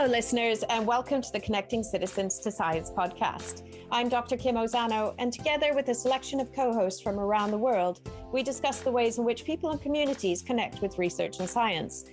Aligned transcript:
Hello, 0.00 0.12
listeners, 0.12 0.62
and 0.70 0.86
welcome 0.86 1.20
to 1.20 1.30
the 1.30 1.40
Connecting 1.40 1.82
Citizens 1.82 2.38
to 2.38 2.50
Science 2.50 2.90
podcast. 2.90 3.68
I'm 3.92 4.08
Dr. 4.08 4.38
Kim 4.38 4.54
Ozano, 4.54 5.14
and 5.18 5.30
together 5.30 5.74
with 5.74 5.88
a 5.88 5.94
selection 5.94 6.40
of 6.40 6.54
co 6.54 6.72
hosts 6.72 7.02
from 7.02 7.20
around 7.20 7.50
the 7.50 7.58
world, 7.58 8.00
we 8.32 8.42
discuss 8.42 8.80
the 8.80 8.90
ways 8.90 9.18
in 9.18 9.26
which 9.26 9.44
people 9.44 9.72
and 9.72 9.82
communities 9.82 10.40
connect 10.40 10.80
with 10.80 10.98
research 10.98 11.38
and 11.38 11.46
science. 11.46 12.06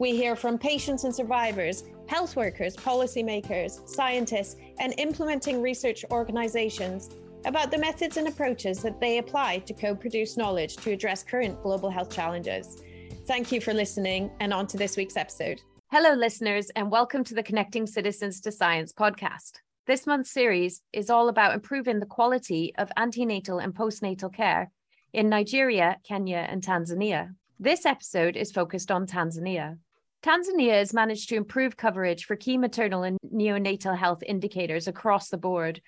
We 0.00 0.16
hear 0.16 0.34
from 0.34 0.58
patients 0.58 1.04
and 1.04 1.14
survivors, 1.14 1.84
health 2.08 2.34
workers, 2.34 2.74
policymakers, 2.74 3.88
scientists, 3.88 4.56
and 4.80 4.92
implementing 4.98 5.62
research 5.62 6.04
organizations 6.10 7.08
about 7.44 7.70
the 7.70 7.78
methods 7.78 8.16
and 8.16 8.26
approaches 8.26 8.82
that 8.82 9.00
they 9.00 9.18
apply 9.18 9.58
to 9.58 9.74
co 9.74 9.94
produce 9.94 10.36
knowledge 10.36 10.74
to 10.78 10.90
address 10.90 11.22
current 11.22 11.62
global 11.62 11.88
health 11.88 12.12
challenges. 12.12 12.82
Thank 13.28 13.52
you 13.52 13.60
for 13.60 13.72
listening, 13.72 14.32
and 14.40 14.52
on 14.52 14.66
to 14.66 14.76
this 14.76 14.96
week's 14.96 15.16
episode. 15.16 15.62
Hello, 15.90 16.12
listeners, 16.12 16.68
and 16.76 16.90
welcome 16.90 17.24
to 17.24 17.32
the 17.32 17.42
Connecting 17.42 17.86
Citizens 17.86 18.42
to 18.42 18.52
Science 18.52 18.92
podcast. 18.92 19.52
This 19.86 20.06
month's 20.06 20.30
series 20.30 20.82
is 20.92 21.08
all 21.08 21.30
about 21.30 21.54
improving 21.54 21.98
the 21.98 22.04
quality 22.04 22.74
of 22.76 22.92
antenatal 22.98 23.58
and 23.58 23.74
postnatal 23.74 24.30
care 24.30 24.70
in 25.14 25.30
Nigeria, 25.30 25.96
Kenya, 26.06 26.46
and 26.46 26.62
Tanzania. 26.62 27.30
This 27.58 27.86
episode 27.86 28.36
is 28.36 28.52
focused 28.52 28.90
on 28.90 29.06
Tanzania. 29.06 29.78
Tanzania 30.22 30.74
has 30.74 30.92
managed 30.92 31.30
to 31.30 31.36
improve 31.36 31.78
coverage 31.78 32.26
for 32.26 32.36
key 32.36 32.58
maternal 32.58 33.02
and 33.02 33.16
neonatal 33.26 33.96
health 33.96 34.22
indicators 34.26 34.88
across 34.88 35.30
the 35.30 35.38
board. 35.38 35.80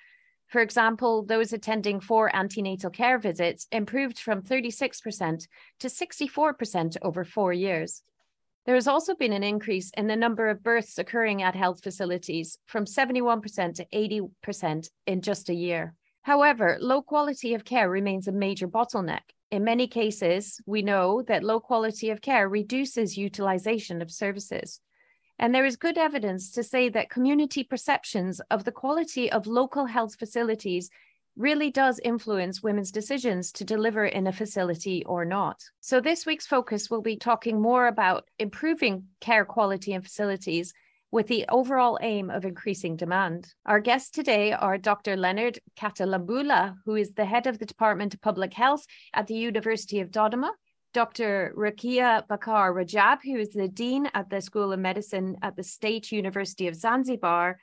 For 0.47 0.63
example, 0.63 1.27
those 1.27 1.53
attending 1.53 2.01
four 2.01 2.35
antenatal 2.35 2.89
care 2.89 3.19
visits 3.19 3.67
improved 3.71 4.19
from 4.19 4.41
36% 4.41 5.47
to 5.81 5.89
64% 5.89 6.97
over 7.03 7.23
four 7.23 7.53
years. 7.53 8.03
There 8.71 8.77
has 8.77 8.87
also 8.87 9.17
been 9.17 9.33
an 9.33 9.43
increase 9.43 9.91
in 9.97 10.07
the 10.07 10.15
number 10.15 10.49
of 10.49 10.63
births 10.63 10.97
occurring 10.97 11.43
at 11.43 11.57
health 11.57 11.83
facilities 11.83 12.57
from 12.67 12.85
71% 12.85 13.75
to 13.75 13.87
80% 13.93 14.89
in 15.09 15.23
just 15.23 15.49
a 15.49 15.55
year. 15.55 15.97
However, 16.23 16.79
low 16.81 17.03
quality 17.03 17.55
of 17.55 17.65
care 17.65 17.91
remains 17.91 18.29
a 18.29 18.33
major 18.47 18.69
bottleneck. 18.69 19.23
In 19.51 19.65
many 19.65 19.89
cases, 19.89 20.61
we 20.67 20.83
know 20.83 21.21
that 21.23 21.43
low 21.43 21.59
quality 21.59 22.11
of 22.11 22.21
care 22.21 22.49
reduces 22.49 23.19
utilization 23.19 24.01
of 24.01 24.13
services. 24.13 24.81
And 25.37 25.53
there 25.53 25.67
is 25.67 25.75
good 25.75 25.99
evidence 25.99 26.53
to 26.53 26.63
say 26.63 26.89
that 26.91 27.11
community 27.11 27.65
perceptions 27.65 28.41
of 28.53 28.63
the 28.63 28.71
quality 28.71 29.33
of 29.33 29.49
local 29.49 29.87
health 29.87 30.15
facilities 30.17 30.91
really 31.37 31.71
does 31.71 32.01
influence 32.05 32.63
women's 32.63 32.91
decisions 32.91 33.53
to 33.53 33.65
deliver 33.65 34.05
in 34.05 34.27
a 34.27 34.33
facility 34.33 35.05
or 35.05 35.25
not. 35.25 35.63
So, 35.81 36.01
this 36.01 36.27
week's 36.27 36.47
focus 36.47 36.91
will 36.91 37.03
be 37.03 37.17
talking 37.17 37.61
more 37.61 37.87
about 37.87 38.29
improving 38.39 39.05
care 39.21 39.45
quality 39.45 39.93
in 39.93 40.03
facilities 40.03 40.73
with 41.13 41.27
the 41.27 41.45
overall 41.49 41.99
aim 42.03 42.31
of 42.31 42.45
increasing 42.45 42.97
demand. 42.97 43.53
Our 43.67 43.81
guests 43.81 44.11
today 44.11 44.53
are 44.53 44.79
Dr. 44.79 45.17
Leonard 45.17 45.59
Katalambula, 45.77 46.77
who 46.85 46.95
is 46.95 47.15
the 47.15 47.25
head 47.25 47.47
of 47.47 47.59
the 47.59 47.67
Department 47.67 48.15
of 48.15 48.21
Public 48.21 48.55
Health 48.55 48.87
at 49.13 49.27
the 49.27 49.35
University 49.35 50.01
of 50.01 50.11
Dodoma. 50.11 50.51
Dr. 50.93 51.55
Rukia 51.57 52.27
Bakar 52.27 52.73
Rajab, 52.73 53.19
who 53.23 53.37
is 53.37 53.51
the 53.51 53.69
Dean 53.69 54.09
at 54.13 54.29
the 54.29 54.41
School 54.41 54.73
of 54.73 54.81
Medicine 54.81 55.37
at 55.41 55.55
the 55.55 55.63
State 55.63 56.11
University 56.11 56.67
of 56.67 56.75
Zanzibar, 56.75 57.61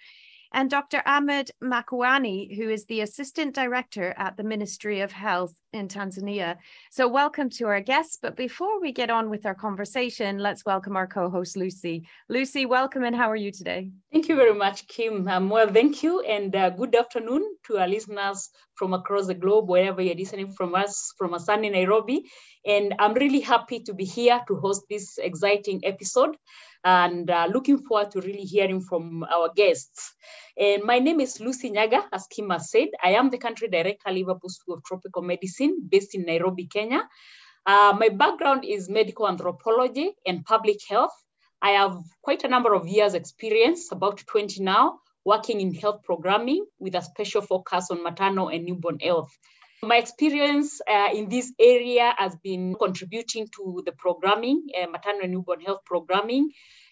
and 0.53 0.69
Dr. 0.69 1.01
Ahmad 1.05 1.51
Makuwani, 1.63 2.55
who 2.55 2.69
is 2.69 2.85
the 2.85 3.01
Assistant 3.01 3.53
Director 3.53 4.13
at 4.17 4.37
the 4.37 4.43
Ministry 4.43 5.01
of 5.01 5.11
Health 5.11 5.53
in 5.73 5.87
Tanzania. 5.87 6.57
So, 6.91 7.07
welcome 7.07 7.49
to 7.51 7.65
our 7.67 7.81
guests. 7.81 8.17
But 8.21 8.35
before 8.35 8.79
we 8.79 8.91
get 8.91 9.09
on 9.09 9.29
with 9.29 9.45
our 9.45 9.55
conversation, 9.55 10.39
let's 10.39 10.65
welcome 10.65 10.95
our 10.95 11.07
co 11.07 11.29
host, 11.29 11.57
Lucy. 11.57 12.07
Lucy, 12.29 12.65
welcome, 12.65 13.03
and 13.03 13.15
how 13.15 13.29
are 13.29 13.35
you 13.35 13.51
today? 13.51 13.91
Thank 14.11 14.29
you 14.29 14.35
very 14.35 14.53
much, 14.53 14.87
Kim. 14.87 15.27
Um, 15.27 15.49
well, 15.49 15.67
thank 15.67 16.03
you, 16.03 16.21
and 16.21 16.55
uh, 16.55 16.69
good 16.71 16.95
afternoon 16.95 17.43
to 17.67 17.77
our 17.77 17.87
listeners 17.87 18.49
from 18.75 18.93
across 18.93 19.27
the 19.27 19.33
globe, 19.33 19.69
wherever 19.69 20.01
you're 20.01 20.15
listening 20.15 20.51
from 20.51 20.75
us, 20.75 21.13
from 21.17 21.33
a 21.33 21.39
sunny 21.39 21.69
Nairobi. 21.69 22.25
And 22.65 22.93
I'm 22.99 23.13
really 23.13 23.39
happy 23.39 23.79
to 23.81 23.93
be 23.93 24.05
here 24.05 24.41
to 24.47 24.55
host 24.55 24.83
this 24.89 25.17
exciting 25.17 25.81
episode 25.83 26.35
and 26.87 27.29
uh, 27.29 27.47
looking 27.51 27.79
forward 27.79 28.11
to 28.11 28.21
really 28.21 28.45
hearing 28.45 28.79
from 28.79 29.25
our 29.25 29.49
guests. 29.53 30.13
And 30.57 30.83
my 30.83 30.99
name 30.99 31.19
is 31.19 31.41
Lucy 31.41 31.69
Nyaga, 31.69 32.03
as 32.13 32.27
Kim 32.27 32.49
has 32.49 32.71
said. 32.71 32.87
I 33.03 33.11
am 33.19 33.29
the 33.29 33.37
country 33.37 33.67
director, 33.67 34.09
Liverpool 34.09 34.49
School 34.49 34.75
of 34.75 34.83
Tropical 34.85 35.21
Medicine, 35.21 35.85
based 35.89 36.15
in 36.15 36.23
Nairobi, 36.25 36.65
Kenya. 36.65 37.01
Uh, 37.65 37.93
my 37.99 38.07
background 38.07 38.63
is 38.63 38.87
medical 38.87 39.27
anthropology 39.27 40.13
and 40.25 40.45
public 40.45 40.77
health. 40.89 41.11
I 41.61 41.71
have 41.71 41.97
quite 42.21 42.45
a 42.45 42.47
number 42.47 42.73
of 42.73 42.87
years 42.87 43.13
experience, 43.15 43.91
about 43.91 44.23
20 44.25 44.63
now, 44.63 44.99
working 45.25 45.59
in 45.59 45.73
health 45.73 46.03
programming 46.05 46.65
with 46.79 46.95
a 46.95 47.01
special 47.01 47.41
focus 47.41 47.91
on 47.91 48.01
maternal 48.01 48.47
and 48.47 48.63
newborn 48.63 48.99
health. 48.99 49.37
My 49.83 49.97
experience 49.97 50.81
uh, 50.89 51.09
in 51.13 51.29
this 51.29 51.53
area 51.59 52.11
has 52.17 52.35
been 52.37 52.73
contributing 52.73 53.47
to 53.57 53.83
the 53.85 53.91
programming, 53.91 54.65
uh, 54.75 54.87
maternal 54.87 55.21
and 55.21 55.33
newborn 55.33 55.61
health 55.61 55.81
programming 55.85 56.49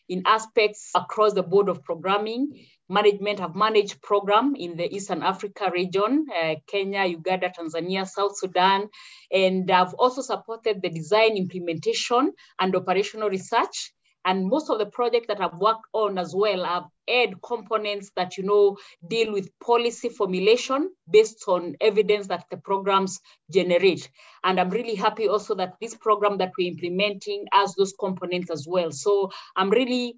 in 0.08 0.22
aspects 0.28 0.92
across 0.94 1.34
the 1.34 1.42
board 1.42 1.68
of 1.68 1.84
programming. 1.84 2.68
Management 2.88 3.40
have 3.40 3.56
managed 3.56 4.04
program 4.04 4.56
in 4.56 4.78
the 4.78 4.94
Eastern 4.96 5.24
Africa 5.24 5.72
region, 5.74 6.28
uh, 6.30 6.56
Kenya, 6.68 7.06
Uganda, 7.06 7.50
Tanzania, 7.50 8.08
South 8.08 8.38
Sudan, 8.38 8.88
and 9.32 9.72
I've 9.72 9.96
also 9.96 10.22
supported 10.22 10.84
the 10.84 10.90
design, 10.90 11.38
implementation, 11.38 12.34
and 12.60 12.76
operational 12.76 13.30
research 13.30 13.94
and 14.26 14.48
most 14.48 14.70
of 14.70 14.80
the 14.80 14.88
projects 14.88 15.28
that 15.28 15.40
I've 15.40 15.60
worked 15.60 15.86
on 15.94 16.18
as 16.18 16.34
well 16.36 16.66
have 16.66 16.86
add 17.08 17.42
components 17.44 18.12
that 18.16 18.38
you 18.38 18.44
know 18.44 18.78
deal 19.08 19.32
with 19.32 19.52
policy 19.60 20.10
formulation 20.10 20.92
based 21.10 21.44
on 21.48 21.76
evidence 21.80 22.28
that 22.28 22.46
the 22.50 22.58
programs 22.58 23.20
generate. 23.52 24.10
And 24.44 24.60
I'm 24.60 24.72
really 24.72 24.96
happy 24.96 25.28
also 25.28 25.56
that 25.56 25.76
this 25.80 25.96
program 25.96 26.40
that 26.40 26.54
we're 26.58 26.72
implementing 26.72 27.46
has 27.54 27.76
those 27.76 27.94
components 28.00 28.50
as 28.50 28.66
well. 28.68 28.92
So 28.92 29.32
I'm 29.56 29.70
really 29.70 30.18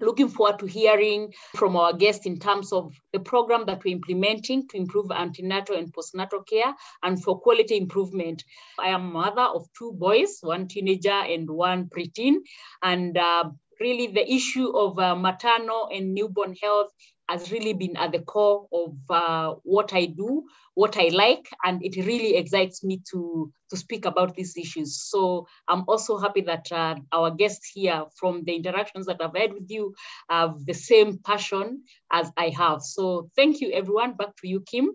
looking 0.00 0.28
forward 0.28 0.58
to 0.58 0.66
hearing 0.66 1.32
from 1.56 1.76
our 1.76 1.92
guests 1.92 2.26
in 2.26 2.38
terms 2.38 2.72
of 2.72 2.94
the 3.12 3.20
program 3.20 3.66
that 3.66 3.82
we're 3.84 3.94
implementing 3.94 4.66
to 4.68 4.76
improve 4.76 5.10
antenatal 5.10 5.76
and 5.76 5.92
postnatal 5.92 6.46
care 6.46 6.74
and 7.02 7.22
for 7.22 7.40
quality 7.40 7.76
improvement. 7.76 8.44
I 8.78 8.88
am 8.88 9.12
mother 9.12 9.42
of 9.42 9.66
two 9.78 9.92
boys, 9.92 10.38
one 10.40 10.68
teenager 10.68 11.10
and 11.10 11.48
one 11.48 11.88
preteen, 11.88 12.36
and 12.82 13.16
uh, 13.16 13.50
really 13.80 14.06
the 14.08 14.32
issue 14.32 14.68
of 14.76 14.98
uh, 14.98 15.14
maternal 15.14 15.88
and 15.92 16.14
newborn 16.14 16.54
health 16.62 16.90
has 17.28 17.50
really 17.50 17.72
been 17.72 17.96
at 17.96 18.12
the 18.12 18.20
core 18.20 18.66
of 18.72 18.96
uh, 19.10 19.54
what 19.62 19.92
I 19.94 20.06
do, 20.06 20.44
what 20.74 20.96
I 20.96 21.08
like, 21.08 21.48
and 21.64 21.84
it 21.84 21.96
really 22.04 22.36
excites 22.36 22.84
me 22.84 23.00
to, 23.10 23.50
to 23.70 23.76
speak 23.76 24.04
about 24.04 24.34
these 24.34 24.56
issues. 24.56 25.02
So 25.02 25.46
I'm 25.68 25.84
also 25.88 26.18
happy 26.18 26.42
that 26.42 26.70
uh, 26.70 26.96
our 27.12 27.30
guests 27.30 27.70
here 27.72 28.04
from 28.16 28.44
the 28.44 28.54
interactions 28.54 29.06
that 29.06 29.20
I've 29.20 29.36
had 29.36 29.52
with 29.52 29.70
you 29.70 29.94
have 30.28 30.64
the 30.66 30.74
same 30.74 31.18
passion 31.18 31.82
as 32.12 32.30
I 32.36 32.50
have. 32.50 32.82
So 32.82 33.30
thank 33.36 33.60
you, 33.60 33.70
everyone. 33.72 34.14
Back 34.14 34.36
to 34.36 34.48
you, 34.48 34.60
Kim. 34.60 34.90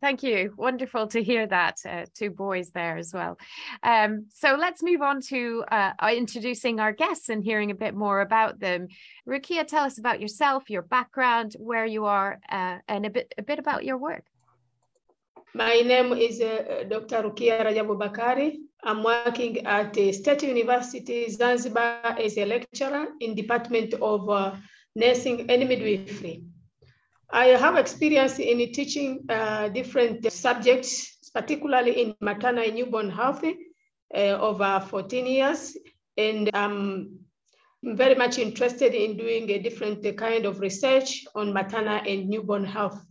Thank 0.00 0.22
you. 0.22 0.52
Wonderful 0.56 1.06
to 1.08 1.22
hear 1.22 1.46
that. 1.46 1.78
Uh, 1.88 2.04
two 2.14 2.30
boys 2.30 2.70
there 2.70 2.98
as 2.98 3.14
well. 3.14 3.38
Um, 3.82 4.26
so 4.32 4.56
let's 4.58 4.82
move 4.82 5.00
on 5.00 5.20
to 5.22 5.64
uh, 5.72 5.92
uh, 5.98 6.12
introducing 6.14 6.80
our 6.80 6.92
guests 6.92 7.30
and 7.30 7.42
hearing 7.42 7.70
a 7.70 7.74
bit 7.74 7.94
more 7.94 8.20
about 8.20 8.60
them. 8.60 8.88
Rukia, 9.26 9.66
tell 9.66 9.84
us 9.84 9.98
about 9.98 10.20
yourself, 10.20 10.68
your 10.68 10.82
background, 10.82 11.56
where 11.58 11.86
you 11.86 12.04
are, 12.04 12.38
uh, 12.50 12.78
and 12.88 13.06
a 13.06 13.10
bit 13.10 13.32
a 13.38 13.42
bit 13.42 13.58
about 13.58 13.84
your 13.84 13.96
work. 13.96 14.24
My 15.54 15.80
name 15.80 16.12
is 16.12 16.42
uh, 16.42 16.84
Dr. 16.86 17.22
Rukia 17.22 17.64
Rajabu 17.64 17.98
Bakari. 17.98 18.60
I'm 18.84 19.02
working 19.02 19.66
at 19.66 19.94
the 19.94 20.12
State 20.12 20.42
University 20.42 21.30
Zanzibar 21.30 22.14
as 22.20 22.36
a 22.36 22.44
lecturer 22.44 23.06
in 23.20 23.34
Department 23.34 23.94
of 23.94 24.28
uh, 24.28 24.54
Nursing 24.94 25.50
and 25.50 25.66
Midwifery. 25.66 26.44
I 27.30 27.46
have 27.46 27.76
experience 27.76 28.38
in 28.38 28.58
teaching 28.72 29.24
uh, 29.28 29.68
different 29.68 30.30
subjects, 30.32 31.18
particularly 31.34 32.02
in 32.02 32.14
maternal 32.20 32.64
and 32.64 32.74
newborn 32.74 33.10
health, 33.10 33.44
uh, 34.14 34.18
over 34.18 34.84
14 34.88 35.26
years. 35.26 35.76
And 36.16 36.50
I'm 36.54 37.18
very 37.82 38.14
much 38.14 38.38
interested 38.38 38.94
in 38.94 39.16
doing 39.16 39.50
a 39.50 39.58
different 39.58 40.16
kind 40.16 40.46
of 40.46 40.60
research 40.60 41.24
on 41.34 41.52
maternal 41.52 42.00
and 42.06 42.28
newborn 42.28 42.64
health. 42.64 43.04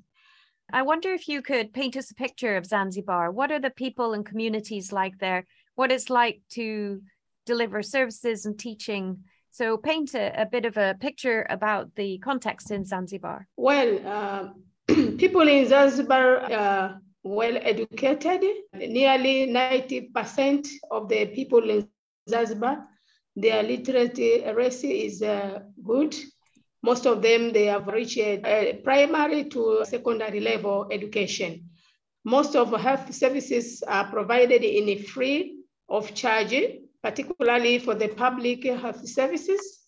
I 0.71 0.81
wonder 0.81 1.13
if 1.13 1.27
you 1.27 1.41
could 1.41 1.73
paint 1.73 1.95
us 1.95 2.09
a 2.09 2.15
picture 2.15 2.57
of 2.57 2.65
Zanzibar. 2.65 3.31
What 3.31 3.51
are 3.51 3.59
the 3.59 3.69
people 3.69 4.13
and 4.13 4.25
communities 4.25 4.91
like 4.91 5.19
there? 5.19 5.45
What 5.75 5.91
it's 5.91 6.09
like 6.09 6.41
to 6.51 7.01
deliver 7.45 7.83
services 7.83 8.45
and 8.45 8.57
teaching 8.57 9.23
so 9.55 9.77
paint 9.77 10.13
a, 10.15 10.41
a 10.41 10.45
bit 10.45 10.65
of 10.65 10.75
a 10.75 10.95
picture 10.99 11.45
about 11.49 11.95
the 11.95 12.17
context 12.17 12.71
in 12.71 12.83
Zanzibar. 12.83 13.47
Well, 13.55 13.99
uh, 14.05 14.49
people 15.17 15.47
in 15.47 15.65
Zanzibar 15.67 16.51
are 16.51 17.01
well 17.23 17.57
educated. 17.61 18.43
Nearly 18.73 19.47
90% 19.47 20.67
of 20.91 21.07
the 21.07 21.27
people 21.27 21.69
in 21.69 21.87
Zanzibar, 22.29 22.85
their 23.35 23.63
literacy 23.63 24.43
rate 24.53 24.83
is 24.83 25.21
uh, 25.21 25.59
good. 25.81 26.15
Most 26.83 27.07
of 27.07 27.21
them, 27.21 27.53
they 27.53 27.65
have 27.65 27.87
reached 27.87 28.17
a 28.17 28.81
primary 28.83 29.45
to 29.45 29.85
secondary 29.85 30.41
level 30.41 30.87
education. 30.91 31.69
Most 32.25 32.55
of 32.57 32.71
health 32.79 33.13
services 33.13 33.83
are 33.87 34.07
provided 34.11 34.63
in 34.63 34.89
a 34.89 34.97
free 34.97 35.59
of 35.87 36.13
charge, 36.13 36.53
particularly 37.05 37.77
for 37.77 37.93
the 37.93 38.07
public 38.07 38.63
health 38.63 39.07
services. 39.07 39.81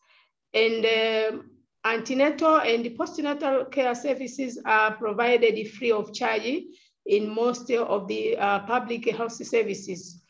And 0.53 0.85
uh, 0.85 1.41
antenatal 1.83 2.57
and 2.57 2.85
postnatal 2.95 3.71
care 3.71 3.95
services 3.95 4.61
are 4.63 4.91
provided 4.91 5.67
free 5.71 5.91
of 5.91 6.13
charge 6.13 6.61
in 7.07 7.33
most 7.33 7.71
of 7.71 8.07
the 8.07 8.37
uh, 8.37 8.59
public 8.67 9.09
health 9.09 9.33
services. 9.33 10.21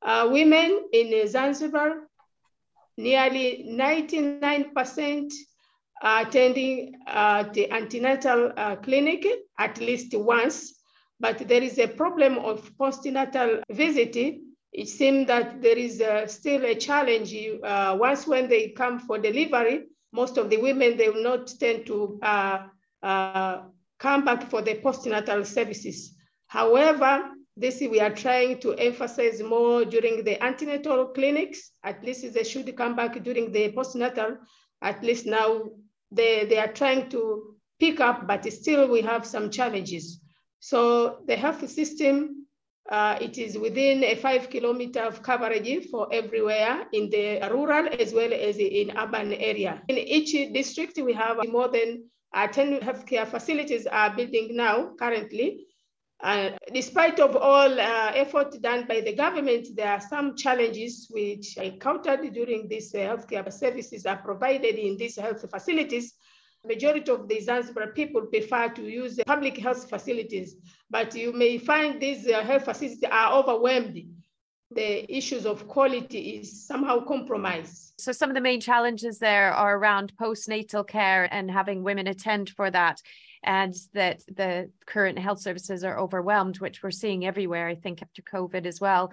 Uh, 0.00 0.28
women 0.30 0.84
in 0.92 1.26
Zanzibar, 1.26 2.08
nearly 2.96 3.66
99% 3.68 5.32
are 6.02 6.20
attending 6.22 6.94
uh, 7.08 7.42
the 7.52 7.68
antenatal 7.72 8.52
uh, 8.56 8.76
clinic 8.76 9.26
at 9.58 9.80
least 9.80 10.14
once, 10.14 10.72
but 11.18 11.48
there 11.48 11.64
is 11.64 11.80
a 11.80 11.88
problem 11.88 12.38
of 12.38 12.70
postnatal 12.76 13.60
visit. 13.70 14.38
It 14.78 14.88
seems 14.88 15.26
that 15.26 15.60
there 15.60 15.76
is 15.76 16.00
uh, 16.00 16.28
still 16.28 16.64
a 16.64 16.76
challenge. 16.76 17.34
Uh, 17.64 17.96
once 17.98 18.28
when 18.28 18.48
they 18.48 18.68
come 18.68 19.00
for 19.00 19.18
delivery, 19.18 19.86
most 20.12 20.38
of 20.38 20.50
the 20.50 20.56
women, 20.58 20.96
they 20.96 21.08
will 21.08 21.24
not 21.24 21.52
tend 21.58 21.84
to 21.86 22.16
come 23.02 24.24
back 24.24 24.48
for 24.48 24.62
the 24.62 24.76
postnatal 24.76 25.44
services. 25.44 26.14
However, 26.46 27.24
this 27.56 27.80
we 27.80 27.98
are 27.98 28.14
trying 28.14 28.60
to 28.60 28.74
emphasize 28.74 29.42
more 29.42 29.84
during 29.84 30.22
the 30.22 30.40
antenatal 30.40 31.06
clinics. 31.08 31.72
At 31.82 32.04
least 32.04 32.32
they 32.32 32.44
should 32.44 32.76
come 32.76 32.94
back 32.94 33.20
during 33.24 33.50
the 33.50 33.72
postnatal. 33.72 34.36
At 34.80 35.02
least 35.02 35.26
now 35.26 35.70
they, 36.12 36.44
they 36.44 36.58
are 36.58 36.72
trying 36.72 37.10
to 37.10 37.56
pick 37.80 37.98
up, 37.98 38.28
but 38.28 38.44
still 38.52 38.86
we 38.88 39.00
have 39.00 39.26
some 39.26 39.50
challenges. 39.50 40.20
So 40.60 41.18
the 41.26 41.34
health 41.34 41.68
system, 41.68 42.37
uh, 42.88 43.18
it 43.20 43.36
is 43.36 43.58
within 43.58 44.02
a 44.02 44.14
five 44.14 44.48
kilometer 44.48 45.00
of 45.00 45.22
coverage 45.22 45.86
for 45.90 46.08
everywhere 46.12 46.86
in 46.92 47.10
the 47.10 47.40
rural 47.50 47.88
as 47.98 48.14
well 48.14 48.32
as 48.32 48.56
in 48.56 48.96
urban 48.96 49.32
area. 49.34 49.82
In 49.88 49.98
each 49.98 50.32
district, 50.52 50.98
we 50.98 51.12
have 51.12 51.36
more 51.48 51.68
than 51.68 52.04
uh, 52.34 52.46
10 52.46 52.80
healthcare 52.80 53.26
facilities 53.26 53.86
are 53.86 54.14
building 54.14 54.56
now 54.56 54.92
currently. 54.98 55.66
Uh, 56.20 56.50
despite 56.74 57.20
of 57.20 57.36
all 57.36 57.80
uh, 57.80 58.12
effort 58.14 58.60
done 58.60 58.86
by 58.88 59.00
the 59.00 59.14
government, 59.14 59.68
there 59.76 59.92
are 59.92 60.00
some 60.00 60.36
challenges 60.36 61.06
which 61.10 61.56
I 61.58 61.64
encountered 61.64 62.32
during 62.32 62.68
these 62.68 62.92
uh, 62.94 62.98
healthcare 62.98 63.52
services 63.52 64.04
are 64.04 64.16
provided 64.16 64.74
in 64.74 64.96
these 64.96 65.16
health 65.16 65.48
facilities. 65.48 66.14
Majority 66.68 67.10
of 67.10 67.28
the 67.28 67.40
Zanzibar 67.40 67.88
people 67.88 68.22
prefer 68.26 68.68
to 68.68 68.82
use 68.82 69.18
public 69.26 69.56
health 69.56 69.88
facilities, 69.88 70.56
but 70.90 71.14
you 71.14 71.32
may 71.32 71.56
find 71.58 72.00
these 72.00 72.28
uh, 72.28 72.42
health 72.42 72.64
facilities 72.66 73.02
are 73.10 73.32
overwhelmed. 73.32 73.98
The 74.70 75.10
issues 75.10 75.46
of 75.46 75.66
quality 75.66 76.36
is 76.36 76.66
somehow 76.66 77.04
compromised. 77.04 77.94
So 77.98 78.12
some 78.12 78.28
of 78.28 78.34
the 78.34 78.42
main 78.42 78.60
challenges 78.60 79.18
there 79.18 79.50
are 79.52 79.78
around 79.78 80.12
postnatal 80.20 80.86
care 80.86 81.32
and 81.32 81.50
having 81.50 81.82
women 81.82 82.06
attend 82.06 82.50
for 82.50 82.70
that 82.70 83.00
and 83.42 83.74
that 83.94 84.20
the 84.26 84.70
current 84.86 85.18
health 85.18 85.40
services 85.40 85.84
are 85.84 85.98
overwhelmed, 85.98 86.60
which 86.60 86.82
we're 86.82 86.90
seeing 86.90 87.24
everywhere, 87.24 87.68
I 87.68 87.76
think, 87.76 88.02
after 88.02 88.22
COVID 88.22 88.66
as 88.66 88.80
well. 88.80 89.12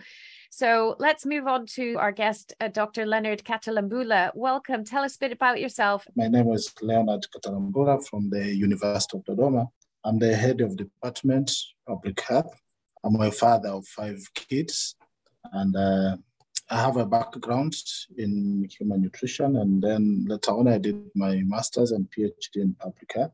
So 0.58 0.96
let's 1.00 1.26
move 1.26 1.48
on 1.48 1.66
to 1.76 1.96
our 1.96 2.14
guest, 2.14 2.54
uh, 2.62 2.70
Dr. 2.70 3.06
Leonard 3.06 3.44
Katalambula. 3.44 4.32
Welcome. 4.36 4.86
Tell 4.86 5.04
us 5.04 5.18
a 5.18 5.20
bit 5.20 5.34
about 5.34 5.60
yourself. 5.60 6.08
My 6.16 6.30
name 6.30 6.50
is 6.54 6.74
Leonard 6.82 7.28
Katalambula 7.36 8.02
from 8.08 8.30
the 8.30 8.56
University 8.56 9.18
of 9.18 9.26
Dodoma. 9.26 9.68
I'm 10.06 10.18
the 10.18 10.34
head 10.34 10.62
of 10.62 10.78
department 10.78 11.52
public 11.86 12.22
health. 12.22 12.56
I'm 13.04 13.20
a 13.20 13.34
father 13.34 13.68
of 13.68 13.86
five 13.86 14.22
kids, 14.34 14.96
and 15.52 15.76
uh, 15.76 16.16
I 16.70 16.78
have 16.78 16.96
a 16.96 17.06
background 17.06 17.76
in 18.18 18.66
human 18.72 19.02
nutrition. 19.02 19.58
And 19.58 19.82
then 19.82 20.24
later 20.26 20.52
on, 20.52 20.70
I 20.70 20.78
did 20.78 21.04
my 21.16 21.42
master's 21.44 21.92
and 21.92 22.08
PhD 22.18 22.62
in 22.62 22.76
public 22.80 23.12
health. 23.14 23.34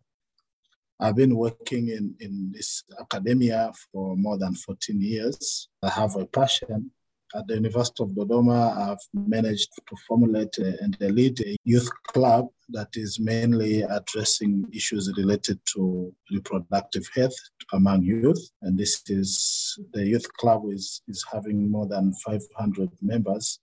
I've 0.99 1.17
been 1.17 1.35
working 1.35 1.89
in, 1.89 2.15
in 2.19 2.51
this 2.51 2.83
academia 2.99 3.71
for 3.91 4.17
more 4.17 4.39
than 4.39 4.55
14 4.55 4.99
years. 4.99 5.69
I 5.83 5.89
have 5.89 6.15
a 6.15 6.25
passion. 6.25 6.89
At 7.33 7.47
the 7.47 7.55
University 7.55 8.03
of 8.03 8.09
Dodoma, 8.09 8.75
I've 8.77 9.05
managed 9.13 9.69
to 9.87 9.95
formulate 10.07 10.57
and 10.57 10.97
lead 10.99 11.39
a 11.41 11.55
youth 11.63 11.89
club 12.07 12.47
that 12.69 12.89
is 12.95 13.19
mainly 13.19 13.83
addressing 13.83 14.65
issues 14.73 15.11
related 15.17 15.59
to 15.73 16.13
reproductive 16.29 17.07
health 17.15 17.35
among 17.71 18.03
youth. 18.03 18.51
And 18.61 18.77
this 18.77 19.01
is 19.07 19.79
the 19.93 20.05
youth 20.05 20.27
club 20.33 20.63
is, 20.69 21.01
is 21.07 21.25
having 21.31 21.71
more 21.71 21.87
than 21.87 22.13
500 22.13 22.89
members. 23.01 23.59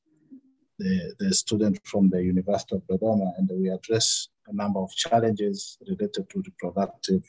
The, 0.78 1.14
the 1.18 1.34
student 1.34 1.80
from 1.84 2.08
the 2.08 2.22
University 2.22 2.76
of 2.76 2.82
Dodoma, 2.86 3.32
and 3.36 3.50
we 3.52 3.68
address 3.68 4.28
a 4.46 4.54
number 4.54 4.78
of 4.78 4.90
challenges 4.92 5.76
related 5.88 6.30
to 6.30 6.42
reproductive 6.46 7.24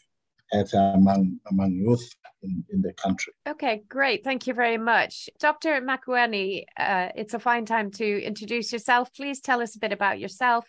health 0.51 0.73
among 0.73 1.39
among 1.49 1.71
youth 1.71 2.15
in, 2.43 2.63
in 2.71 2.81
the 2.81 2.93
country. 2.93 3.33
Okay, 3.47 3.83
great. 3.87 4.23
Thank 4.23 4.47
you 4.47 4.53
very 4.53 4.77
much. 4.77 5.29
Dr. 5.39 5.81
Makuwani, 5.81 6.65
uh, 6.77 7.09
it's 7.15 7.33
a 7.33 7.39
fine 7.39 7.65
time 7.65 7.91
to 7.91 8.23
introduce 8.23 8.71
yourself. 8.71 9.13
Please 9.13 9.41
tell 9.41 9.61
us 9.61 9.75
a 9.75 9.79
bit 9.79 9.91
about 9.91 10.19
yourself 10.19 10.65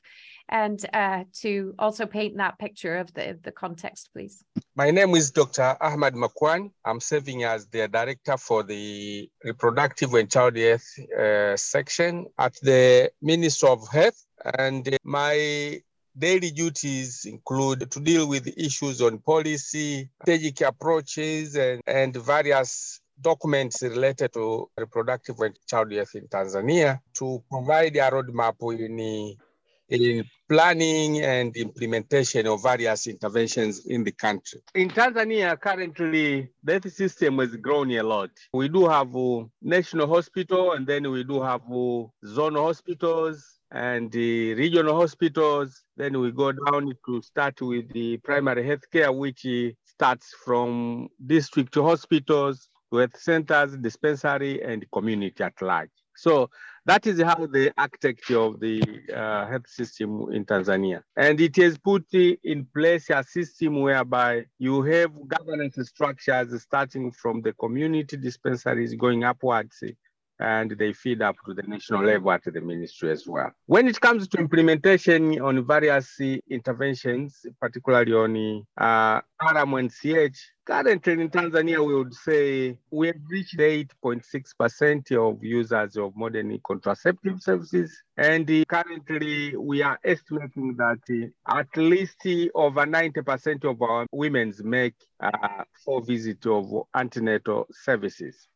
and 0.50 0.85
uh, 0.93 1.23
to 1.32 1.75
also 1.79 2.06
paint 2.06 2.37
that 2.37 2.59
picture 2.59 2.97
of 2.97 3.12
the, 3.15 3.38
the 3.43 3.53
context, 3.53 4.11
please. 4.12 4.44
My 4.75 4.91
name 4.91 5.15
is 5.15 5.31
Dr. 5.31 5.77
Ahmad 5.81 6.15
Makuwani. 6.15 6.73
I'm 6.85 7.00
serving 7.00 7.44
as 7.44 7.67
the 7.69 7.87
director 7.87 8.37
for 8.37 8.65
the 8.65 9.31
reproductive 9.44 10.12
and 10.15 10.31
child 10.31 10.56
health 10.56 10.87
uh, 11.19 11.56
section 11.56 12.26
at 12.38 12.55
the 12.62 13.11
Ministry 13.23 13.69
of 13.69 13.88
Health. 13.88 14.25
And 14.59 14.97
my 15.05 15.81
daily 16.17 16.51
duties 16.51 17.25
include 17.25 17.91
to 17.91 18.01
deal 18.01 18.29
with 18.29 18.47
issues 18.59 19.01
on 19.01 19.19
policy, 19.19 20.09
strategic 20.23 20.61
approaches, 20.62 21.57
and, 21.57 21.81
and 21.87 22.17
various 22.17 23.01
documents 23.21 23.83
related 23.83 24.33
to 24.33 24.69
reproductive 24.77 25.39
and 25.41 25.59
child 25.67 25.93
health 25.93 26.15
in 26.15 26.27
Tanzania 26.27 27.01
to 27.15 27.43
provide 27.51 27.97
a 27.97 28.11
roadmap 28.11 28.57
in, 28.73 29.37
in 29.88 30.25
planning 30.49 31.21
and 31.21 31.57
implementation 31.57 32.47
of 32.47 32.62
various 32.62 33.07
interventions 33.07 33.87
in 33.87 34.05
the 34.05 34.12
country. 34.12 34.61
In 34.75 34.88
Tanzania, 34.88 35.61
currently, 35.61 36.49
the 36.64 36.73
health 36.73 36.93
system 36.93 37.38
has 37.38 37.55
grown 37.57 37.90
a 37.93 38.02
lot. 38.02 38.31
We 38.52 38.69
do 38.69 38.88
have 38.88 39.14
a 39.14 39.45
national 39.62 40.09
hospital, 40.09 40.73
and 40.73 40.87
then 40.87 41.11
we 41.11 41.25
do 41.25 41.43
have 41.43 41.62
uh, 41.62 42.09
zonal 42.25 42.67
hospitals, 42.67 43.60
and 43.73 44.11
the 44.11 44.55
regional 44.55 44.97
hospitals. 44.99 45.83
Then 45.97 46.19
we 46.21 46.33
go 46.33 46.53
down 46.53 46.93
to 47.07 47.23
start 47.23 47.61
with 47.61 47.93
the 47.93 48.17
primary 48.19 48.65
healthcare, 48.65 49.15
which 49.17 49.47
starts 49.85 50.35
from 50.45 51.09
district 51.27 51.75
hospitals, 51.75 52.69
health 52.93 53.17
centers, 53.17 53.77
dispensary, 53.77 54.62
and 54.62 54.85
community 54.93 55.43
at 55.45 55.61
large. 55.62 55.91
So 56.17 56.50
that 56.87 57.07
is 57.07 57.23
how 57.23 57.47
the 57.47 57.73
architecture 57.79 58.39
of 58.39 58.61
the 58.61 58.83
uh, 59.15 59.47
health 59.47 59.69
system 59.69 60.27
in 60.33 60.45
Tanzania. 60.45 61.03
And 61.17 61.41
it 61.41 61.57
has 61.57 61.79
put 61.79 62.05
in 62.12 62.67
place 62.75 63.11
a 63.11 63.23
system 63.23 63.81
whereby 63.81 64.47
you 64.59 64.83
have 64.83 65.12
governance 65.29 65.79
structures 65.89 66.61
starting 66.62 67.12
from 67.12 67.43
the 67.43 67.53
community 67.55 68.17
dispensaries 68.17 68.95
going 68.95 69.25
upwards 69.25 69.83
and 70.40 70.70
they 70.78 70.92
feed 70.92 71.23
up 71.23 71.37
to 71.47 71.54
the 71.54 71.62
national 71.62 72.04
level 72.04 72.32
at 72.32 72.42
the 72.44 72.61
ministry 72.61 73.11
as 73.11 73.26
well. 73.26 73.52
When 73.66 73.87
it 73.87 74.00
comes 74.00 74.26
to 74.28 74.38
implementation 74.38 75.40
on 75.40 75.66
various 75.66 76.18
interventions, 76.49 77.44
particularly 77.61 78.12
on 78.12 78.66
uh, 78.78 79.20
RMNCH, 79.42 80.37
currently 80.64 81.12
in 81.12 81.28
Tanzania, 81.28 81.85
we 81.85 81.94
would 81.94 82.14
say 82.14 82.78
we 82.90 83.09
have 83.09 83.16
reached 83.28 83.59
8.6% 83.59 85.12
of 85.12 85.44
users 85.44 85.97
of 85.97 86.16
modern 86.16 86.59
contraceptive 86.66 87.40
services. 87.40 88.02
And 88.16 88.49
currently, 88.68 89.56
we 89.56 89.82
are 89.82 89.99
estimating 90.04 90.76
that 90.76 91.32
at 91.49 91.76
least 91.76 92.26
over 92.54 92.87
90% 92.87 93.64
of 93.64 93.82
our 93.82 94.06
women 94.12 94.54
make 94.62 94.94
uh, 95.20 95.64
four 95.85 96.02
visits 96.02 96.47
of 96.47 96.73
antenatal 96.94 97.66
services. 97.73 98.49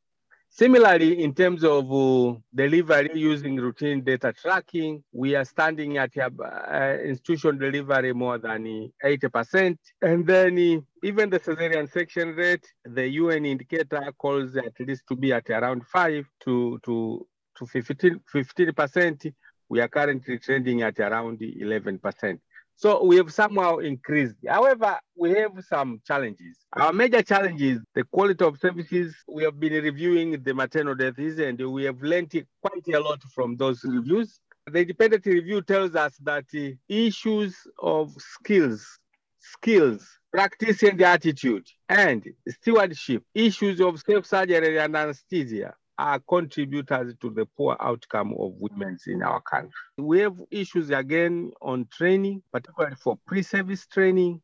Similarly, 0.56 1.20
in 1.20 1.34
terms 1.34 1.64
of 1.64 1.92
uh, 1.92 2.38
delivery 2.54 3.10
using 3.12 3.56
routine 3.56 4.04
data 4.04 4.32
tracking, 4.32 5.02
we 5.10 5.34
are 5.34 5.44
standing 5.44 5.98
at 5.98 6.12
uh, 6.16 6.96
institution 7.04 7.58
delivery 7.58 8.12
more 8.12 8.38
than 8.38 8.92
80%. 9.04 9.76
And 10.00 10.24
then 10.24 10.52
uh, 10.52 10.80
even 11.02 11.28
the 11.28 11.40
cesarean 11.40 11.90
section 11.92 12.36
rate, 12.36 12.64
the 12.84 13.04
UN 13.04 13.46
indicator 13.46 14.12
calls 14.16 14.54
at 14.54 14.78
least 14.78 15.02
to 15.08 15.16
be 15.16 15.32
at 15.32 15.50
around 15.50 15.84
5 15.88 16.24
to, 16.44 16.78
to, 16.84 17.26
to 17.58 17.66
15, 17.66 18.20
15%. 18.32 19.34
We 19.68 19.80
are 19.80 19.88
currently 19.88 20.38
trending 20.38 20.82
at 20.82 21.00
around 21.00 21.40
11%. 21.40 22.38
So 22.76 23.04
we 23.04 23.16
have 23.16 23.32
somehow 23.32 23.78
increased. 23.78 24.34
However, 24.46 24.98
we 25.16 25.30
have 25.30 25.52
some 25.68 26.00
challenges. 26.06 26.58
Our 26.72 26.92
major 26.92 27.22
challenge 27.22 27.62
is 27.62 27.80
the 27.94 28.04
quality 28.04 28.44
of 28.44 28.58
services. 28.58 29.14
We 29.28 29.44
have 29.44 29.58
been 29.58 29.72
reviewing 29.72 30.42
the 30.42 30.54
maternal 30.54 30.94
deaths 30.94 31.38
and 31.38 31.58
we 31.72 31.84
have 31.84 32.02
learned 32.02 32.32
quite 32.60 32.94
a 32.94 33.00
lot 33.00 33.22
from 33.34 33.56
those 33.56 33.84
reviews. 33.84 34.40
The 34.66 34.80
independent 34.80 35.24
review 35.26 35.62
tells 35.62 35.94
us 35.94 36.16
that 36.22 36.46
uh, 36.54 36.70
issues 36.88 37.54
of 37.78 38.12
skills, 38.18 38.98
skills, 39.38 40.08
practice 40.32 40.82
and 40.82 41.00
attitude, 41.02 41.66
and 41.88 42.26
stewardship, 42.48 43.22
issues 43.34 43.80
of 43.80 44.00
safe 44.00 44.26
surgery 44.26 44.78
and 44.78 44.96
anesthesia, 44.96 45.74
are 45.98 46.20
contributors 46.20 47.14
to 47.20 47.30
the 47.30 47.46
poor 47.56 47.76
outcome 47.80 48.34
of 48.38 48.52
women 48.58 48.98
in 49.06 49.22
our 49.22 49.40
country. 49.40 49.70
We 49.98 50.20
have 50.20 50.36
issues 50.50 50.90
again 50.90 51.52
on 51.62 51.86
training, 51.92 52.42
particularly 52.52 52.96
for 52.96 53.18
pre-service 53.26 53.86
training, 53.86 54.40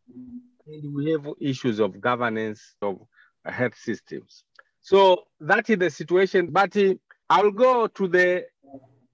and 0.67 0.95
we 0.95 1.11
have 1.11 1.27
issues 1.41 1.81
of 1.81 2.01
governance 2.01 2.77
of 2.83 3.01
health 3.45 3.77
systems. 3.77 4.45
So 4.81 5.25
that 5.41 5.69
is 5.69 5.79
the 5.79 5.91
situation, 5.91 6.49
but 6.51 6.77
uh, 6.77 6.95
I'll 7.29 7.51
go 7.51 7.87
to 7.87 8.09
the 8.09 8.47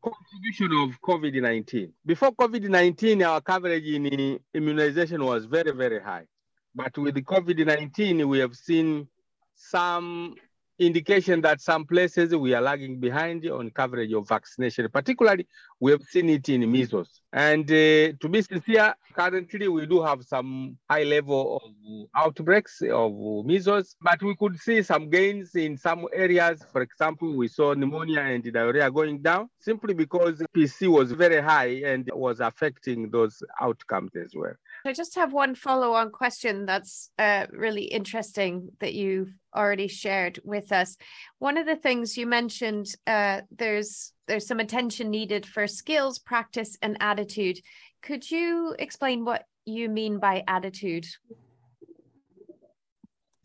contribution 0.03 0.71
of 0.83 1.01
COVID-19. 1.03 1.91
Before 2.05 2.33
COVID-19, 2.33 3.27
our 3.27 3.41
coverage 3.41 3.85
in 3.85 4.39
immunization 4.55 5.25
was 5.25 5.47
very, 5.47 5.73
very 5.73 6.01
high. 6.01 6.27
But 6.75 6.97
with 6.99 7.17
COVID-19, 7.17 8.27
we 8.27 8.39
have 8.39 8.55
seen 8.55 9.09
some 9.55 10.37
indication 10.79 11.41
that 11.41 11.61
some 11.61 11.85
places 11.85 12.35
we 12.35 12.55
are 12.55 12.61
lagging 12.61 13.01
behind 13.01 13.47
on 13.47 13.71
coverage 13.71 14.13
of 14.13 14.29
vaccination. 14.29 14.89
Particularly, 14.93 15.47
we 15.81 15.91
have 15.93 16.03
seen 16.03 16.29
it 16.29 16.49
in 16.49 16.71
measles. 16.71 17.21
And 17.33 17.71
uh, 17.71 18.13
to 18.21 18.29
be 18.31 18.43
sincere, 18.43 18.95
currently 19.15 19.69
we 19.69 19.87
do 19.87 20.03
have 20.03 20.23
some 20.25 20.77
high 20.89 21.03
level 21.05 21.57
of 21.63 22.09
outbreaks 22.15 22.83
of 22.83 23.13
measles, 23.45 23.97
but 24.01 24.23
we 24.23 24.35
could 24.37 24.59
see 24.59 24.83
some 24.83 25.11
gains 25.11 25.55
in 25.55 25.77
some 25.77 26.07
areas. 26.13 26.65
For 26.73 26.83
example, 26.83 27.37
we 27.37 27.49
saw 27.49 27.75
pneumonia 27.75 28.21
and 28.21 28.43
diarrhea 28.53 28.91
going 28.91 29.23
down 29.23 29.49
simply 29.59 29.95
because 29.95 30.43
PC 30.55 30.89
was 30.89 31.13
very 31.13 31.43
high 31.43 31.83
and 31.85 32.09
was 32.15 32.41
affecting 32.41 33.11
those 33.11 33.43
outcomes 33.61 34.15
as 34.17 34.33
well. 34.35 34.55
I 34.87 34.93
just 34.93 35.17
have 35.17 35.33
one 35.33 35.55
follow 35.55 35.93
on 35.93 36.11
question 36.11 36.67
that's 36.67 37.11
uh, 37.19 37.47
really 37.51 37.85
interesting 37.85 38.71
that 38.81 38.95
you've 38.95 39.33
already 39.55 39.89
shared 39.89 40.39
with 40.45 40.73
us. 40.73 40.97
One 41.39 41.59
of 41.59 41.67
the 41.67 41.77
things 41.77 42.17
you 42.17 42.27
mentioned, 42.27 42.95
uh, 43.07 43.43
there's 43.51 44.13
there's 44.29 44.47
some 44.47 44.61
attention 44.61 45.11
needed 45.11 45.47
for 45.47 45.67
skills, 45.67 46.19
practice, 46.19 46.77
and 46.83 46.97
attitude. 47.01 47.61
Could 48.03 48.31
you 48.31 48.75
explain 48.79 49.25
what 49.25 49.45
you 49.65 49.89
mean 49.89 50.19
by 50.19 50.45
attitude? 50.49 51.07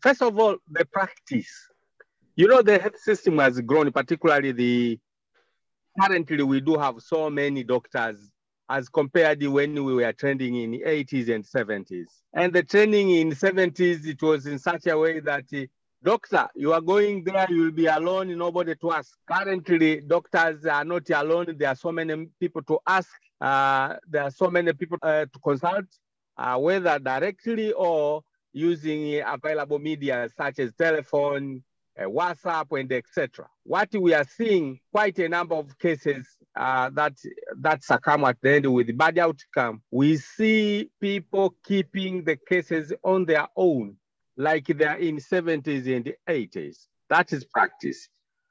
First 0.00 0.22
of 0.22 0.38
all, 0.38 0.56
the 0.70 0.84
practice. 0.86 1.68
You 2.34 2.48
know, 2.48 2.62
the 2.62 2.78
health 2.78 2.98
system 2.98 3.38
has 3.38 3.60
grown, 3.60 3.92
particularly 3.92 4.52
the 4.52 4.98
currently 6.00 6.42
we 6.42 6.60
do 6.60 6.76
have 6.78 6.96
so 7.00 7.28
many 7.30 7.62
doctors 7.62 8.31
as 8.72 8.88
compared 8.88 9.42
when 9.42 9.84
we 9.84 9.94
were 9.94 10.12
trending 10.14 10.54
in 10.56 10.70
the 10.70 10.80
80s 10.80 11.28
and 11.28 11.44
70s. 11.44 12.06
And 12.32 12.54
the 12.54 12.62
training 12.62 13.10
in 13.10 13.30
70s, 13.32 14.06
it 14.06 14.22
was 14.22 14.46
in 14.46 14.58
such 14.58 14.86
a 14.86 14.96
way 14.96 15.20
that 15.20 15.44
uh, 15.54 15.66
doctor, 16.02 16.48
you 16.54 16.72
are 16.72 16.80
going 16.80 17.22
there, 17.22 17.46
you 17.50 17.64
will 17.64 17.70
be 17.70 17.84
alone, 17.84 18.36
nobody 18.38 18.74
to 18.76 18.92
ask. 18.92 19.10
Currently, 19.30 20.00
doctors 20.00 20.64
are 20.64 20.86
not 20.86 21.10
alone. 21.10 21.54
There 21.58 21.68
are 21.68 21.76
so 21.76 21.92
many 21.92 22.28
people 22.40 22.62
to 22.62 22.78
ask. 22.86 23.10
Uh, 23.38 23.96
there 24.08 24.22
are 24.22 24.30
so 24.30 24.48
many 24.48 24.72
people 24.72 24.96
uh, 25.02 25.26
to 25.26 25.38
consult, 25.44 25.84
uh, 26.38 26.56
whether 26.56 26.98
directly 26.98 27.72
or 27.72 28.22
using 28.54 29.20
available 29.20 29.78
media 29.78 30.30
such 30.34 30.60
as 30.60 30.72
telephone, 30.72 31.62
uh, 31.98 32.04
WhatsApp, 32.04 32.78
and 32.78 32.92
etc. 32.92 33.46
What 33.64 33.88
we 33.94 34.14
are 34.14 34.24
seeing 34.24 34.80
quite 34.92 35.18
a 35.18 35.28
number 35.28 35.54
of 35.54 35.78
cases 35.78 36.26
uh, 36.56 36.90
that 36.90 37.14
that 37.58 37.82
succumb 37.82 38.24
at 38.24 38.36
the 38.42 38.56
end 38.56 38.72
with 38.72 38.96
bad 38.96 39.18
outcome. 39.18 39.82
We 39.90 40.16
see 40.16 40.90
people 41.00 41.54
keeping 41.64 42.24
the 42.24 42.36
cases 42.36 42.92
on 43.02 43.24
their 43.24 43.46
own, 43.56 43.96
like 44.36 44.66
they're 44.66 44.96
in 44.96 45.16
70s 45.16 45.94
and 45.94 46.12
80s. 46.28 46.86
That 47.08 47.32
is 47.32 47.44
practice. 47.44 48.08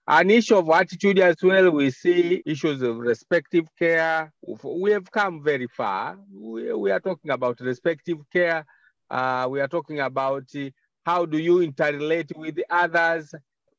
An 0.08 0.30
issue 0.32 0.58
of 0.58 0.70
attitude 0.70 1.20
as 1.20 1.38
well, 1.44 1.72
we 1.72 1.92
see 1.92 2.42
issues 2.46 2.82
of 2.82 2.98
respective 2.98 3.66
care. 3.78 4.34
We 4.64 4.92
have 4.92 5.10
come 5.12 5.44
very 5.44 5.68
far. 5.68 6.18
We, 6.34 6.74
we 6.74 6.92
are 6.92 7.00
talking 7.00 7.32
about 7.32 7.60
respective 7.62 8.18
care. 8.34 8.66
Uh, 9.10 9.48
we 9.50 9.62
are 9.62 9.68
talking 9.68 10.00
about 10.00 10.50
how 11.06 11.26
do 11.26 11.38
you 11.38 11.58
interrelate 11.58 12.36
with 12.36 12.60
others? 12.70 13.34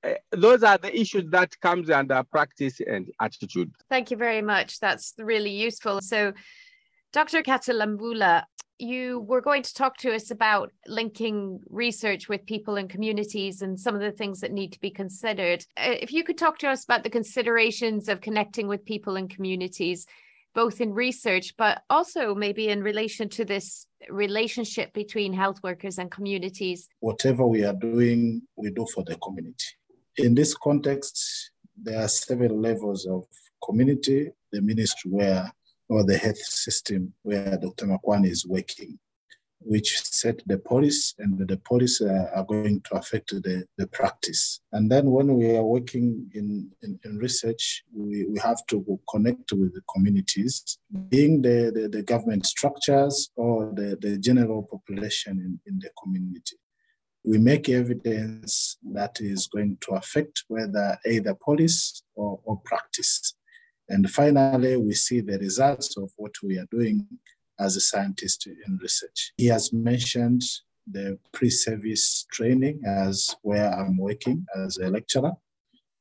Uh, 0.05 0.15
those 0.31 0.63
are 0.63 0.79
the 0.79 0.95
issues 0.99 1.31
that 1.31 1.59
comes 1.61 1.91
under 1.91 2.23
practice 2.25 2.81
and 2.81 3.11
attitude. 3.21 3.71
Thank 3.89 4.11
you 4.11 4.17
very 4.17 4.43
much. 4.43 4.81
That's 4.81 5.15
really 5.19 5.51
useful. 5.51 6.01
So, 6.01 6.33
Dr. 7.13 7.43
Katalambula, 7.43 8.45
you 8.79 9.21
were 9.21 9.41
going 9.41 9.63
to 9.63 9.75
talk 9.75 9.97
to 9.99 10.13
us 10.13 10.31
about 10.31 10.73
linking 10.89 11.61
research 11.71 12.29
with 12.29 12.45
people 12.47 12.77
and 12.77 12.91
communities 12.91 13.63
and 13.63 13.79
some 13.79 13.95
of 13.95 14.01
the 14.01 14.11
things 14.11 14.41
that 14.41 14.51
need 14.51 14.73
to 14.73 14.81
be 14.81 14.91
considered. 14.91 15.65
Uh, 15.77 15.95
if 16.01 16.13
you 16.13 16.25
could 16.25 16.39
talk 16.39 16.59
to 16.59 16.69
us 16.69 16.83
about 16.83 17.05
the 17.05 17.11
considerations 17.11 18.09
of 18.09 18.21
connecting 18.21 18.67
with 18.67 18.85
people 18.85 19.17
and 19.17 19.31
communities, 19.31 20.07
both 20.55 20.81
in 20.81 20.93
research, 20.93 21.55
but 21.57 21.83
also 21.89 22.35
maybe 22.35 22.69
in 22.69 22.83
relation 22.83 23.29
to 23.31 23.45
this 23.45 23.87
relationship 24.09 24.93
between 24.93 25.33
health 25.33 25.63
workers 25.63 25.99
and 25.99 26.11
communities. 26.11 26.89
Whatever 27.01 27.47
we 27.47 27.65
are 27.65 27.75
doing, 27.75 28.43
we 28.57 28.71
do 28.71 28.87
for 28.95 29.05
the 29.05 29.17
community. 29.17 29.67
In 30.17 30.35
this 30.35 30.55
context, 30.55 31.51
there 31.81 32.01
are 32.01 32.09
several 32.09 32.59
levels 32.59 33.07
of 33.07 33.25
community, 33.65 34.31
the 34.53 34.61
ministry 34.61 35.11
where, 35.11 35.51
or 35.89 36.05
the 36.05 36.17
health 36.17 36.39
system 36.39 37.13
where 37.23 37.57
Dr. 37.57 37.87
Makuwani 37.87 38.29
is 38.29 38.47
working 38.47 38.99
which 39.65 40.01
set 40.03 40.43
the 40.47 40.59
policy 40.59 41.15
and 41.19 41.39
the 41.49 41.57
policy 41.59 42.05
uh, 42.05 42.27
are 42.35 42.45
going 42.45 42.81
to 42.83 42.97
affect 42.97 43.31
the, 43.31 43.65
the 43.79 43.87
practice. 43.89 44.61
And 44.73 44.91
then 44.91 45.11
when 45.11 45.35
we 45.37 45.57
are 45.57 45.63
working 45.63 46.31
in, 46.35 46.71
in, 46.83 46.99
in 47.05 47.19
research, 47.19 47.85
we, 47.95 48.27
we 48.27 48.39
have 48.41 48.65
to 48.69 49.01
connect 49.09 49.53
with 49.53 49.75
the 49.75 49.83
communities, 49.93 50.79
being 51.09 51.43
the, 51.43 51.73
the, 51.75 51.89
the 51.89 52.03
government 52.03 52.47
structures 52.47 53.31
or 53.37 53.73
the, 53.75 53.99
the 54.01 54.19
general 54.19 54.63
population 54.71 55.39
in, 55.39 55.61
in 55.67 55.79
the 55.79 55.91
community. 56.03 56.57
We 57.25 57.39
make 57.39 57.69
evidence 57.69 58.79
that 58.93 59.21
is 59.21 59.47
going 59.47 59.79
to 59.83 59.93
affect 59.93 60.43
whether 60.49 60.99
either 61.07 61.35
policy 61.35 62.03
or, 62.17 62.41
or 62.45 62.61
practice. 62.65 63.35
And 63.89 64.11
finally, 64.11 64.77
we 64.77 64.95
see 64.95 65.21
the 65.21 65.39
results 65.39 65.97
of 65.97 66.11
what 66.17 66.33
we 66.43 66.59
are 66.59 66.67
doing 66.71 67.07
as 67.63 67.77
a 67.77 67.81
scientist 67.81 68.47
in 68.47 68.79
research. 68.83 69.33
He 69.37 69.47
has 69.47 69.73
mentioned 69.73 70.43
the 70.91 71.19
pre-service 71.33 72.27
training 72.33 72.83
as 72.87 73.37
where 73.43 73.71
I'm 73.73 73.97
working 73.97 74.45
as 74.65 74.79
a 74.79 74.89
lecturer. 74.89 75.33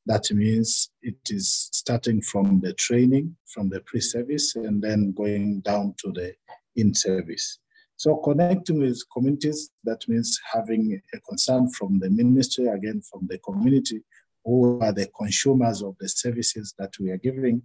That 0.06 0.28
means 0.32 0.90
it 1.02 1.18
is 1.30 1.68
starting 1.72 2.20
from 2.20 2.60
the 2.60 2.72
training, 2.72 3.36
from 3.46 3.68
the 3.68 3.80
pre-service, 3.80 4.56
and 4.56 4.82
then 4.82 5.12
going 5.12 5.60
down 5.60 5.94
to 5.98 6.10
the 6.10 6.34
in-service. 6.74 7.58
So 7.96 8.16
connecting 8.16 8.80
with 8.80 9.00
communities, 9.12 9.70
that 9.84 10.08
means 10.08 10.40
having 10.52 11.00
a 11.14 11.20
concern 11.20 11.70
from 11.70 12.00
the 12.00 12.10
ministry, 12.10 12.66
again 12.66 13.00
from 13.08 13.28
the 13.28 13.38
community, 13.38 14.02
who 14.44 14.80
are 14.80 14.92
the 14.92 15.08
consumers 15.16 15.82
of 15.82 15.94
the 16.00 16.08
services 16.08 16.74
that 16.80 16.92
we 16.98 17.10
are 17.10 17.18
giving, 17.18 17.62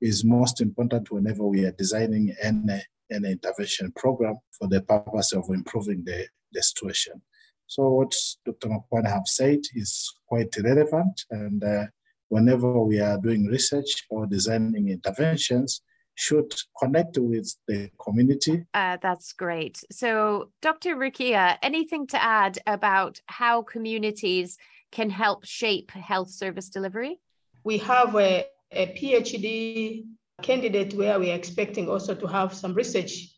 is 0.00 0.24
most 0.24 0.60
important 0.60 1.12
whenever 1.12 1.44
we 1.44 1.64
are 1.66 1.72
designing 1.72 2.34
any 2.42 2.82
an 3.10 3.24
intervention 3.24 3.92
program 3.96 4.36
for 4.58 4.68
the 4.68 4.82
purpose 4.82 5.32
of 5.32 5.44
improving 5.50 6.02
the, 6.04 6.26
the 6.52 6.62
situation. 6.62 7.20
So 7.66 7.88
what 7.88 8.14
Dr. 8.44 8.68
Makuwani 8.68 9.08
have 9.08 9.26
said 9.26 9.60
is 9.74 10.12
quite 10.26 10.54
relevant 10.62 11.24
and 11.30 11.62
uh, 11.62 11.86
whenever 12.28 12.80
we 12.80 13.00
are 13.00 13.18
doing 13.18 13.46
research 13.46 14.06
or 14.08 14.26
designing 14.26 14.88
interventions, 14.88 15.82
should 16.14 16.52
connect 16.78 17.16
with 17.16 17.56
the 17.66 17.90
community. 17.98 18.66
Uh, 18.74 18.98
that's 19.00 19.32
great. 19.32 19.82
So, 19.90 20.50
Dr. 20.60 20.94
Rukia, 20.96 21.56
anything 21.62 22.06
to 22.08 22.22
add 22.22 22.58
about 22.66 23.20
how 23.26 23.62
communities 23.62 24.58
can 24.92 25.08
help 25.08 25.46
shape 25.46 25.90
health 25.92 26.30
service 26.30 26.68
delivery? 26.68 27.20
We 27.64 27.78
have 27.78 28.14
a, 28.16 28.44
a 28.70 28.86
PhD 28.88 30.04
candidate 30.40 30.94
where 30.94 31.18
we 31.18 31.30
are 31.30 31.36
expecting 31.36 31.88
also 31.88 32.14
to 32.14 32.26
have 32.26 32.52
some 32.52 32.74
research. 32.74 33.28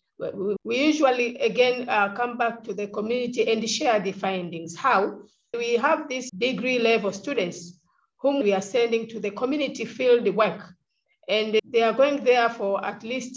We 0.65 0.77
usually, 0.87 1.37
again, 1.39 1.89
uh, 1.89 2.15
come 2.15 2.39
back 2.39 2.63
to 2.65 2.75
the 2.75 2.87
community 2.87 3.51
and 3.51 3.69
share 3.69 4.01
the 4.01 4.13
findings. 4.13 4.77
How? 4.77 5.21
We 5.57 5.75
have 5.75 6.09
these 6.09 6.31
degree 6.31 6.79
level 6.79 7.13
students 7.13 7.79
whom 8.19 8.43
we 8.43 8.53
are 8.55 8.63
sending 8.63 9.09
to 9.09 9.21
the 9.21 9.33
community 9.33 9.85
field 9.85 10.29
work. 10.35 10.75
And 11.29 11.61
they 11.65 11.83
are 11.83 11.93
going 11.93 12.25
there 12.25 12.49
for 12.49 12.85
at 12.85 13.03
least 13.03 13.35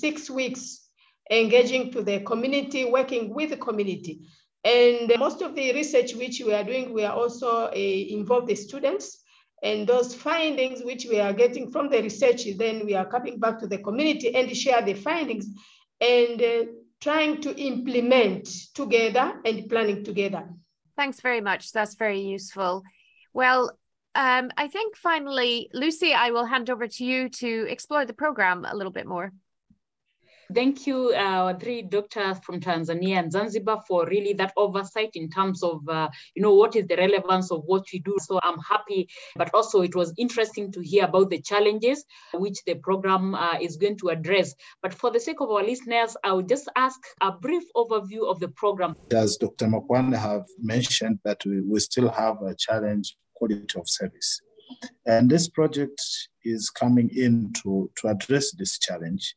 six 0.00 0.30
weeks 0.30 0.88
engaging 1.30 1.90
to 1.92 2.02
the 2.02 2.20
community, 2.20 2.84
working 2.84 3.34
with 3.34 3.50
the 3.50 3.56
community. 3.56 4.20
And 4.64 5.12
most 5.18 5.42
of 5.42 5.54
the 5.54 5.72
research 5.72 6.14
which 6.14 6.42
we 6.44 6.52
are 6.52 6.64
doing, 6.64 6.92
we 6.92 7.04
are 7.04 7.14
also 7.14 7.66
uh, 7.66 7.70
involve 7.74 8.46
the 8.46 8.54
students 8.54 9.22
and 9.62 9.86
those 9.86 10.14
findings 10.14 10.82
which 10.82 11.06
we 11.06 11.18
are 11.20 11.32
getting 11.32 11.70
from 11.70 11.88
the 11.88 12.02
research, 12.02 12.44
then 12.56 12.84
we 12.84 12.94
are 12.94 13.06
coming 13.06 13.38
back 13.38 13.58
to 13.60 13.66
the 13.66 13.78
community 13.78 14.34
and 14.34 14.54
share 14.56 14.82
the 14.82 14.94
findings 14.94 15.46
and 16.00 16.42
uh, 16.42 16.64
trying 17.00 17.40
to 17.40 17.56
implement 17.56 18.48
together 18.74 19.40
and 19.44 19.68
planning 19.68 20.04
together. 20.04 20.48
Thanks 20.96 21.20
very 21.20 21.40
much. 21.40 21.72
That's 21.72 21.94
very 21.94 22.20
useful. 22.20 22.82
Well, 23.32 23.78
um, 24.14 24.50
I 24.56 24.68
think 24.68 24.96
finally, 24.96 25.68
Lucy, 25.74 26.14
I 26.14 26.30
will 26.30 26.46
hand 26.46 26.70
over 26.70 26.88
to 26.88 27.04
you 27.04 27.28
to 27.28 27.66
explore 27.68 28.06
the 28.06 28.14
program 28.14 28.64
a 28.64 28.74
little 28.74 28.92
bit 28.92 29.06
more. 29.06 29.32
Thank 30.54 30.86
you, 30.86 31.12
our 31.14 31.58
three 31.58 31.82
doctors 31.82 32.38
from 32.44 32.60
Tanzania 32.60 33.18
and 33.18 33.32
Zanzibar 33.32 33.82
for 33.86 34.06
really 34.06 34.32
that 34.34 34.52
oversight 34.56 35.10
in 35.14 35.28
terms 35.28 35.62
of, 35.62 35.86
uh, 35.88 36.08
you 36.34 36.42
know, 36.42 36.54
what 36.54 36.76
is 36.76 36.86
the 36.86 36.96
relevance 36.96 37.50
of 37.50 37.62
what 37.66 37.84
we 37.92 37.98
do. 37.98 38.16
So 38.20 38.38
I'm 38.42 38.58
happy, 38.58 39.08
but 39.36 39.50
also 39.54 39.82
it 39.82 39.96
was 39.96 40.12
interesting 40.16 40.70
to 40.72 40.80
hear 40.80 41.04
about 41.04 41.30
the 41.30 41.40
challenges 41.40 42.04
which 42.34 42.62
the 42.64 42.76
program 42.76 43.34
uh, 43.34 43.58
is 43.60 43.76
going 43.76 43.98
to 43.98 44.08
address. 44.08 44.54
But 44.82 44.94
for 44.94 45.10
the 45.10 45.20
sake 45.20 45.40
of 45.40 45.50
our 45.50 45.64
listeners, 45.64 46.16
I 46.22 46.32
will 46.32 46.42
just 46.42 46.68
ask 46.76 47.00
a 47.20 47.32
brief 47.32 47.64
overview 47.74 48.30
of 48.30 48.38
the 48.38 48.48
program. 48.48 48.94
As 49.10 49.36
Dr. 49.36 49.66
Makuwani 49.66 50.16
have 50.16 50.44
mentioned 50.58 51.18
that 51.24 51.44
we, 51.44 51.60
we 51.60 51.80
still 51.80 52.08
have 52.08 52.40
a 52.42 52.54
challenge 52.54 53.16
quality 53.34 53.66
of 53.76 53.88
service. 53.88 54.40
And 55.06 55.30
this 55.30 55.48
project 55.48 56.00
is 56.44 56.70
coming 56.70 57.10
in 57.14 57.52
to, 57.62 57.90
to 57.96 58.08
address 58.08 58.52
this 58.52 58.78
challenge 58.78 59.34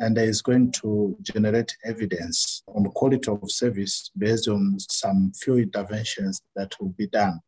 and 0.00 0.16
is 0.18 0.42
going 0.42 0.70
to 0.70 1.16
generate 1.22 1.76
evidence 1.84 2.62
on 2.68 2.84
the 2.84 2.90
quality 2.90 3.30
of 3.30 3.40
service 3.50 4.10
based 4.16 4.48
on 4.48 4.76
some 4.78 5.32
few 5.34 5.58
interventions 5.58 6.40
that 6.54 6.72
will 6.80 6.94
be 6.96 7.08
done. 7.08 7.40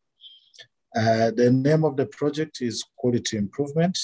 Uh, 0.96 1.30
the 1.30 1.50
name 1.50 1.84
of 1.84 1.96
the 1.96 2.06
project 2.06 2.60
is 2.60 2.84
Quality 2.96 3.36
Improvement 3.36 3.96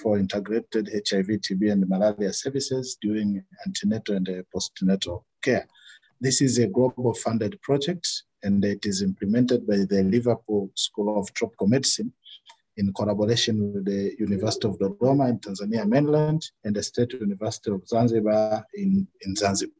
for 0.00 0.18
Integrated 0.18 0.88
HIV, 0.88 1.26
TB, 1.26 1.72
and 1.72 1.86
Malaria 1.86 2.32
Services 2.32 2.96
during 3.02 3.44
antenatal 3.66 4.16
and 4.16 4.26
postnatal 4.54 5.24
care. 5.42 5.66
This 6.20 6.40
is 6.40 6.58
a 6.58 6.66
global 6.68 7.12
funded 7.12 7.60
project 7.60 8.08
and 8.42 8.64
it 8.64 8.86
is 8.86 9.02
implemented 9.02 9.66
by 9.66 9.78
the 9.88 10.02
Liverpool 10.04 10.70
School 10.74 11.18
of 11.18 11.32
Tropical 11.34 11.66
Medicine 11.66 12.12
in 12.76 12.92
collaboration 12.92 13.74
with 13.74 13.84
the 13.84 14.14
University 14.18 14.66
of 14.68 14.78
Dodoma 14.78 15.28
in 15.28 15.38
Tanzania 15.38 15.86
mainland 15.86 16.50
and 16.64 16.74
the 16.74 16.82
State 16.82 17.12
University 17.14 17.70
of 17.70 17.86
Zanzibar 17.86 18.64
in, 18.74 19.06
in 19.22 19.36
Zanzibar. 19.36 19.74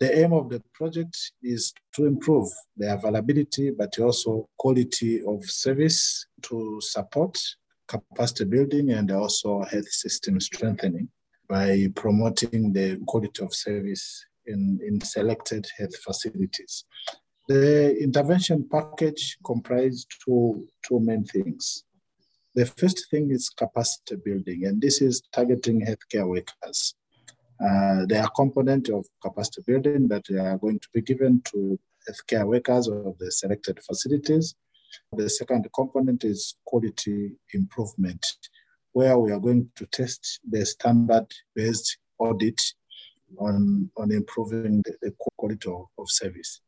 The 0.00 0.16
aim 0.16 0.32
of 0.32 0.48
the 0.48 0.62
project 0.74 1.32
is 1.42 1.72
to 1.94 2.06
improve 2.06 2.48
the 2.76 2.94
availability, 2.94 3.70
but 3.70 3.98
also 3.98 4.48
quality 4.56 5.22
of 5.24 5.44
service 5.44 6.26
to 6.42 6.80
support 6.80 7.36
capacity 7.88 8.44
building 8.44 8.90
and 8.90 9.10
also 9.10 9.62
health 9.62 9.88
system 9.88 10.38
strengthening 10.40 11.08
by 11.48 11.88
promoting 11.96 12.72
the 12.72 13.00
quality 13.06 13.42
of 13.42 13.52
service 13.54 14.24
in, 14.46 14.78
in 14.86 15.00
selected 15.00 15.66
health 15.76 15.96
facilities. 15.96 16.84
The 17.48 17.96
intervention 17.96 18.68
package 18.70 19.38
comprised 19.44 20.06
two, 20.24 20.68
two 20.86 21.00
main 21.00 21.24
things. 21.24 21.84
The 22.54 22.66
first 22.66 23.10
thing 23.10 23.30
is 23.30 23.50
capacity 23.50 24.16
building, 24.16 24.64
and 24.64 24.80
this 24.80 25.00
is 25.00 25.22
targeting 25.32 25.84
healthcare 25.84 26.28
workers. 26.28 26.94
Uh, 27.60 28.06
there 28.06 28.22
are 28.22 28.30
component 28.30 28.88
of 28.88 29.06
capacity 29.22 29.62
building 29.66 30.08
that 30.08 30.24
are 30.30 30.58
going 30.58 30.78
to 30.78 30.88
be 30.94 31.02
given 31.02 31.42
to 31.52 31.78
healthcare 32.08 32.46
workers 32.46 32.88
of 32.88 33.18
the 33.18 33.30
selected 33.30 33.78
facilities. 33.82 34.54
The 35.12 35.28
second 35.28 35.68
component 35.74 36.24
is 36.24 36.56
quality 36.64 37.32
improvement, 37.52 38.24
where 38.92 39.18
we 39.18 39.32
are 39.32 39.40
going 39.40 39.70
to 39.76 39.86
test 39.86 40.40
the 40.48 40.64
standard-based 40.64 41.98
audit 42.18 42.60
on, 43.38 43.90
on 43.96 44.10
improving 44.10 44.82
the, 45.02 45.12
quality 45.36 45.68
of, 45.68 45.86
of 45.98 46.10
service. 46.10 46.60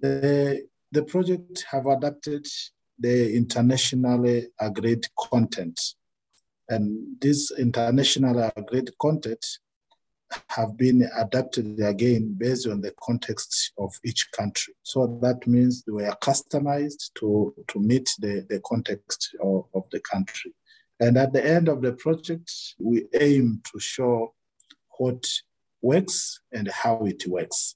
The, 0.00 0.66
the 0.92 1.02
project 1.02 1.66
have 1.70 1.86
adapted 1.86 2.46
the 3.00 3.34
internationally 3.34 4.48
agreed 4.58 5.06
content. 5.18 5.80
And 6.68 7.20
this 7.20 7.50
internationally 7.58 8.50
agreed 8.56 8.90
content 9.00 9.44
have 10.48 10.76
been 10.76 11.08
adapted 11.16 11.80
again 11.80 12.36
based 12.38 12.68
on 12.68 12.80
the 12.80 12.94
context 13.02 13.72
of 13.78 13.92
each 14.04 14.28
country. 14.30 14.74
So 14.84 15.18
that 15.22 15.44
means 15.46 15.82
they 15.82 15.92
were 15.92 16.16
customized 16.22 17.12
to, 17.16 17.52
to 17.66 17.80
meet 17.80 18.08
the, 18.20 18.46
the 18.48 18.60
context 18.64 19.34
of, 19.42 19.64
of 19.74 19.82
the 19.90 19.98
country. 20.00 20.54
And 21.00 21.16
at 21.16 21.32
the 21.32 21.44
end 21.44 21.68
of 21.68 21.82
the 21.82 21.94
project, 21.94 22.52
we 22.78 23.06
aim 23.18 23.62
to 23.72 23.80
show 23.80 24.34
what 24.98 25.26
works 25.82 26.40
and 26.52 26.68
how 26.68 27.04
it 27.06 27.26
works 27.26 27.74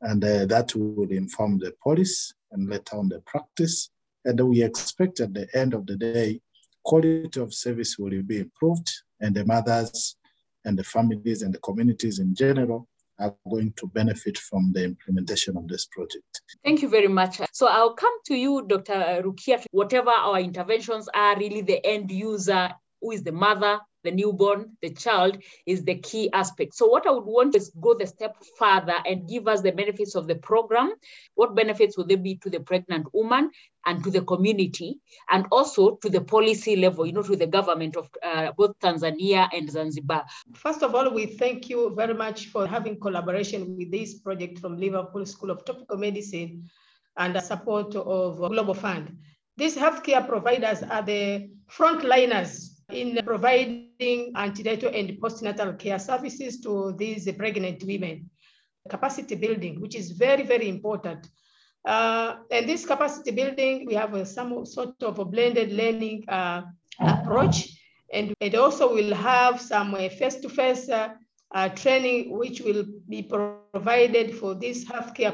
and 0.00 0.22
uh, 0.24 0.46
that 0.46 0.74
will 0.74 1.10
inform 1.10 1.58
the 1.58 1.74
police 1.82 2.32
and 2.52 2.68
later 2.68 2.96
on 2.96 3.08
the 3.08 3.20
practice. 3.20 3.90
And 4.26 4.40
we 4.40 4.60
expect 4.64 5.20
at 5.20 5.32
the 5.32 5.46
end 5.54 5.72
of 5.72 5.86
the 5.86 5.94
day, 5.96 6.40
quality 6.84 7.40
of 7.40 7.54
service 7.54 7.96
will 7.96 8.22
be 8.22 8.40
improved, 8.40 8.90
and 9.20 9.32
the 9.32 9.44
mothers 9.44 10.16
and 10.64 10.76
the 10.76 10.82
families 10.82 11.42
and 11.42 11.54
the 11.54 11.60
communities 11.60 12.18
in 12.18 12.34
general 12.34 12.88
are 13.20 13.32
going 13.48 13.72
to 13.76 13.86
benefit 13.86 14.36
from 14.36 14.72
the 14.72 14.82
implementation 14.82 15.56
of 15.56 15.68
this 15.68 15.86
project. 15.86 16.42
Thank 16.64 16.82
you 16.82 16.88
very 16.88 17.06
much. 17.06 17.40
So 17.52 17.68
I'll 17.68 17.94
come 17.94 18.12
to 18.26 18.34
you, 18.34 18.66
Dr. 18.66 19.22
Rukia. 19.24 19.64
Whatever 19.70 20.10
our 20.10 20.40
interventions 20.40 21.08
are, 21.14 21.38
really 21.38 21.62
the 21.62 21.86
end 21.86 22.10
user, 22.10 22.74
who 23.00 23.12
is 23.12 23.22
the 23.22 23.32
mother, 23.32 23.78
the 24.06 24.10
newborn, 24.12 24.76
the 24.82 24.90
child 24.90 25.38
is 25.66 25.84
the 25.84 25.96
key 25.96 26.30
aspect. 26.32 26.74
So 26.74 26.86
what 26.86 27.06
I 27.06 27.10
would 27.10 27.24
want 27.24 27.56
is 27.56 27.72
go 27.80 27.94
the 27.94 28.06
step 28.06 28.36
further 28.58 28.94
and 29.04 29.28
give 29.28 29.48
us 29.48 29.62
the 29.62 29.72
benefits 29.72 30.14
of 30.14 30.28
the 30.28 30.36
program. 30.36 30.94
What 31.34 31.54
benefits 31.54 31.96
will 31.96 32.06
they 32.06 32.16
be 32.16 32.36
to 32.36 32.50
the 32.50 32.60
pregnant 32.60 33.12
woman 33.12 33.50
and 33.86 34.02
to 34.04 34.10
the 34.10 34.22
community 34.22 34.98
and 35.30 35.46
also 35.50 35.96
to 35.96 36.10
the 36.10 36.20
policy 36.20 36.76
level, 36.76 37.06
you 37.06 37.12
know, 37.12 37.22
to 37.22 37.36
the 37.36 37.46
government 37.46 37.96
of 37.96 38.10
uh, 38.22 38.52
both 38.56 38.78
Tanzania 38.80 39.48
and 39.52 39.70
Zanzibar? 39.70 40.24
First 40.54 40.82
of 40.82 40.94
all, 40.94 41.10
we 41.14 41.26
thank 41.26 41.70
you 41.70 41.94
very 41.94 42.14
much 42.14 42.46
for 42.48 42.66
having 42.66 42.98
collaboration 43.00 43.76
with 43.76 43.90
this 43.90 44.20
project 44.20 44.58
from 44.58 44.76
Liverpool 44.76 45.24
School 45.24 45.50
of 45.50 45.64
Tropical 45.64 45.96
Medicine 45.96 46.68
and 47.16 47.34
the 47.34 47.40
support 47.40 47.94
of 47.94 48.38
Global 48.38 48.74
Fund. 48.74 49.16
These 49.56 49.76
healthcare 49.76 50.26
providers 50.26 50.82
are 50.82 51.02
the 51.02 51.48
frontliners 51.70 52.76
in 52.90 53.18
providing 53.24 54.32
antenatal 54.36 54.90
and 54.94 55.10
postnatal 55.20 55.78
care 55.78 55.98
services 55.98 56.60
to 56.60 56.92
these 56.98 57.30
pregnant 57.32 57.82
women. 57.84 58.30
Capacity 58.88 59.34
building, 59.34 59.80
which 59.80 59.96
is 59.96 60.12
very, 60.12 60.42
very 60.42 60.68
important. 60.68 61.28
Uh, 61.86 62.38
and 62.50 62.68
this 62.68 62.84
capacity 62.84 63.30
building, 63.30 63.86
we 63.86 63.94
have 63.94 64.12
a, 64.14 64.26
some 64.26 64.66
sort 64.66 65.00
of 65.02 65.20
a 65.20 65.24
blended 65.24 65.72
learning 65.72 66.24
uh, 66.28 66.62
approach. 66.98 67.78
And 68.12 68.34
it 68.40 68.56
also 68.56 68.92
will 68.92 69.14
have 69.14 69.60
some 69.60 69.94
uh, 69.94 70.08
face-to-face 70.08 70.88
uh, 70.88 71.10
uh, 71.54 71.68
training, 71.70 72.36
which 72.36 72.60
will 72.60 72.84
be 73.08 73.22
provided 73.22 74.34
for 74.34 74.56
these 74.56 74.84
healthcare 74.84 75.32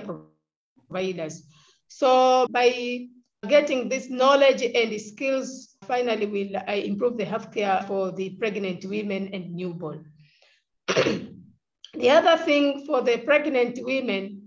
providers. 0.88 1.43
So 1.88 2.47
by 2.51 3.07
getting 3.49 3.88
this 3.88 4.11
knowledge 4.11 4.62
and 4.62 5.01
skills 5.01 5.75
finally 5.87 6.27
will 6.27 6.62
improve 6.69 7.17
the 7.17 7.25
healthcare 7.25 7.87
for 7.87 8.12
the 8.12 8.31
pregnant 8.31 8.85
women 8.85 9.31
and 9.33 9.55
newborn. 9.55 10.05
the 10.87 12.11
other 12.11 12.37
thing 12.45 12.85
for 12.87 13.03
the 13.03 13.19
pregnant 13.19 13.79
women, 13.83 14.42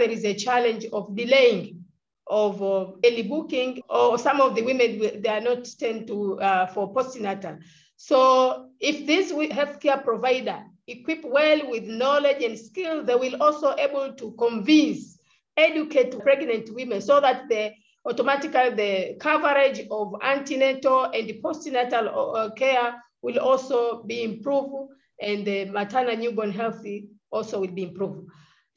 there 0.00 0.10
is 0.10 0.24
a 0.24 0.34
challenge 0.34 0.86
of 0.92 1.14
delaying 1.14 1.84
of 2.26 2.62
uh, 2.62 2.92
early 3.04 3.22
booking, 3.22 3.82
or 3.88 4.16
some 4.16 4.40
of 4.40 4.54
the 4.54 4.62
women, 4.62 5.20
they 5.20 5.28
are 5.28 5.40
not 5.40 5.66
tend 5.78 6.06
to 6.06 6.40
uh, 6.40 6.66
for 6.66 6.94
postnatal. 6.94 7.58
So 7.96 8.70
if 8.80 9.06
this 9.06 9.32
healthcare 9.32 10.02
provider 10.02 10.62
equipped 10.86 11.24
well 11.24 11.68
with 11.68 11.84
knowledge 11.84 12.42
and 12.42 12.58
skill, 12.58 13.04
they 13.04 13.16
will 13.16 13.42
also 13.42 13.74
able 13.76 14.12
to 14.14 14.32
convince, 14.38 15.18
educate 15.56 16.18
pregnant 16.20 16.72
women 16.72 17.00
so 17.00 17.20
that 17.20 17.48
they 17.48 17.76
automatically 18.06 18.70
the 18.70 19.16
coverage 19.20 19.86
of 19.90 20.14
antenatal 20.22 21.04
and 21.12 21.28
postnatal 21.42 22.36
uh, 22.36 22.50
care 22.54 22.94
will 23.22 23.38
also 23.38 24.02
be 24.04 24.22
improved 24.22 24.92
and 25.20 25.44
the 25.44 25.66
maternal 25.66 26.16
newborn 26.16 26.50
health 26.50 26.82
also 27.30 27.60
will 27.60 27.72
be 27.72 27.82
improved. 27.82 28.26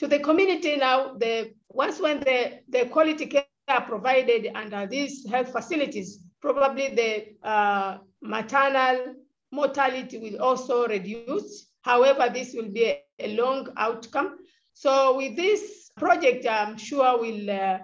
To 0.04 0.10
the 0.10 0.20
community 0.20 0.76
now, 0.76 1.14
the 1.14 1.54
once 1.70 2.02
when 2.02 2.20
the, 2.20 2.60
the 2.68 2.88
quality 2.88 3.26
care 3.26 3.46
are 3.70 3.86
provided 3.86 4.52
under 4.54 4.86
these 4.86 5.26
health 5.30 5.54
facilities, 5.54 6.20
probably 6.42 6.90
the 6.94 7.48
uh, 7.48 8.00
maternal 8.22 9.16
mortality 9.54 10.18
will 10.18 10.42
also 10.42 10.86
reduce. 10.88 11.70
However, 11.84 12.30
this 12.30 12.54
will 12.54 12.68
be 12.68 12.98
a 13.18 13.36
long 13.38 13.70
outcome. 13.78 14.40
So 14.74 15.16
with 15.16 15.38
this 15.38 15.90
project, 15.96 16.46
I'm 16.46 16.78
sure 16.78 17.18
we'll 17.22 17.50
uh, 17.50 17.78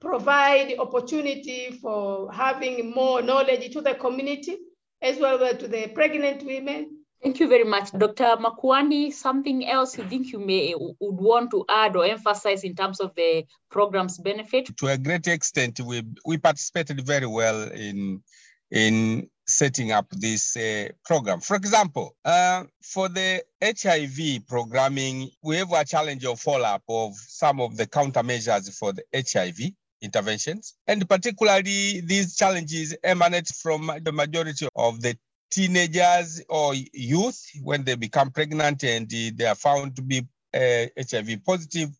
provide 0.00 0.74
opportunity 0.78 1.78
for 1.80 2.30
having 2.30 2.90
more 2.90 3.22
knowledge 3.22 3.72
to 3.72 3.80
the 3.80 3.94
community 3.94 4.58
as 5.00 5.18
well 5.18 5.42
as 5.42 5.56
to 5.60 5.68
the 5.68 5.88
pregnant 5.94 6.44
women. 6.44 6.97
Thank 7.22 7.40
you 7.40 7.48
very 7.48 7.64
much. 7.64 7.90
Dr. 7.90 8.36
Makuwani, 8.36 9.12
something 9.12 9.66
else 9.68 9.98
you 9.98 10.04
think 10.04 10.30
you 10.32 10.38
may 10.38 10.74
would 10.76 10.96
want 11.00 11.50
to 11.50 11.64
add 11.68 11.96
or 11.96 12.04
emphasize 12.04 12.62
in 12.62 12.76
terms 12.76 13.00
of 13.00 13.14
the 13.16 13.44
program's 13.70 14.18
benefit? 14.18 14.76
To 14.76 14.86
a 14.86 14.96
great 14.96 15.26
extent, 15.26 15.80
we, 15.80 16.04
we 16.24 16.38
participated 16.38 17.04
very 17.04 17.26
well 17.26 17.62
in, 17.72 18.22
in 18.70 19.28
setting 19.48 19.90
up 19.90 20.06
this 20.10 20.56
uh, 20.56 20.90
program. 21.04 21.40
For 21.40 21.56
example, 21.56 22.14
uh, 22.24 22.64
for 22.82 23.08
the 23.08 23.42
HIV 23.64 24.46
programming, 24.46 25.30
we 25.42 25.56
have 25.56 25.72
a 25.72 25.84
challenge 25.84 26.24
of 26.24 26.38
follow-up 26.38 26.82
of 26.88 27.16
some 27.16 27.60
of 27.60 27.76
the 27.76 27.86
countermeasures 27.86 28.72
for 28.78 28.92
the 28.92 29.02
HIV 29.12 29.72
interventions. 30.02 30.74
And 30.86 31.08
particularly 31.08 32.00
these 32.00 32.36
challenges 32.36 32.96
emanate 33.02 33.48
from 33.48 33.90
the 34.02 34.12
majority 34.12 34.68
of 34.76 35.00
the 35.00 35.16
teenagers 35.50 36.42
or 36.48 36.74
youth 36.92 37.42
when 37.62 37.84
they 37.84 37.94
become 37.94 38.30
pregnant 38.30 38.84
and 38.84 39.08
they 39.10 39.46
are 39.46 39.54
found 39.54 39.96
to 39.96 40.02
be 40.02 40.26
uh, 40.54 40.86
HIV 40.98 41.44
positive. 41.44 41.90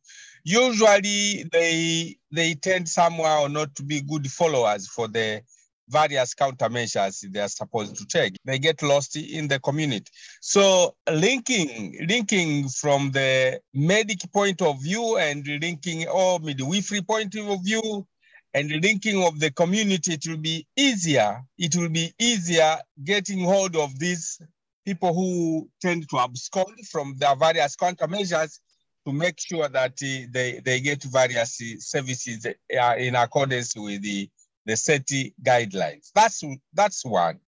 Usually 0.44 1.44
they, 1.52 2.16
they 2.32 2.54
tend 2.54 2.88
somehow 2.88 3.42
or 3.42 3.48
not 3.48 3.74
to 3.76 3.82
be 3.82 4.00
good 4.00 4.30
followers 4.30 4.88
for 4.88 5.08
the 5.08 5.42
various 5.88 6.34
countermeasures 6.34 7.20
they 7.32 7.40
are 7.40 7.48
supposed 7.48 7.96
to 7.96 8.06
take. 8.06 8.36
They 8.44 8.58
get 8.58 8.82
lost 8.82 9.16
in 9.16 9.48
the 9.48 9.58
community. 9.58 10.10
So 10.40 10.94
linking, 11.10 12.06
linking 12.08 12.68
from 12.68 13.10
the 13.10 13.60
medic 13.74 14.20
point 14.32 14.62
of 14.62 14.82
view 14.82 15.16
and 15.16 15.46
linking 15.46 16.06
or 16.08 16.38
midwifery 16.40 17.02
point 17.02 17.34
of 17.36 17.64
view 17.64 18.06
and 18.54 18.70
linking 18.82 19.22
of 19.22 19.38
the 19.40 19.50
community, 19.50 20.14
it 20.14 20.26
will 20.26 20.38
be 20.38 20.66
easier. 20.76 21.42
It 21.58 21.76
will 21.76 21.88
be 21.88 22.12
easier 22.18 22.76
getting 23.04 23.40
hold 23.40 23.76
of 23.76 23.98
these 23.98 24.40
people 24.86 25.12
who 25.12 25.68
tend 25.80 26.08
to 26.08 26.18
abscond 26.18 26.86
from 26.90 27.14
their 27.18 27.36
various 27.36 27.76
countermeasures 27.76 28.58
to 29.06 29.12
make 29.12 29.38
sure 29.38 29.68
that 29.68 29.92
uh, 29.92 30.26
they, 30.30 30.60
they 30.64 30.80
get 30.80 31.02
various 31.04 31.60
uh, 31.60 31.76
services 31.78 32.46
uh, 32.46 32.94
in 32.96 33.14
accordance 33.14 33.76
with 33.76 34.02
the 34.02 34.28
the 34.68 34.76
SETI 34.76 35.34
guidelines. 35.42 36.10
That's, 36.14 36.44
that's 36.74 37.02
one. 37.04 37.40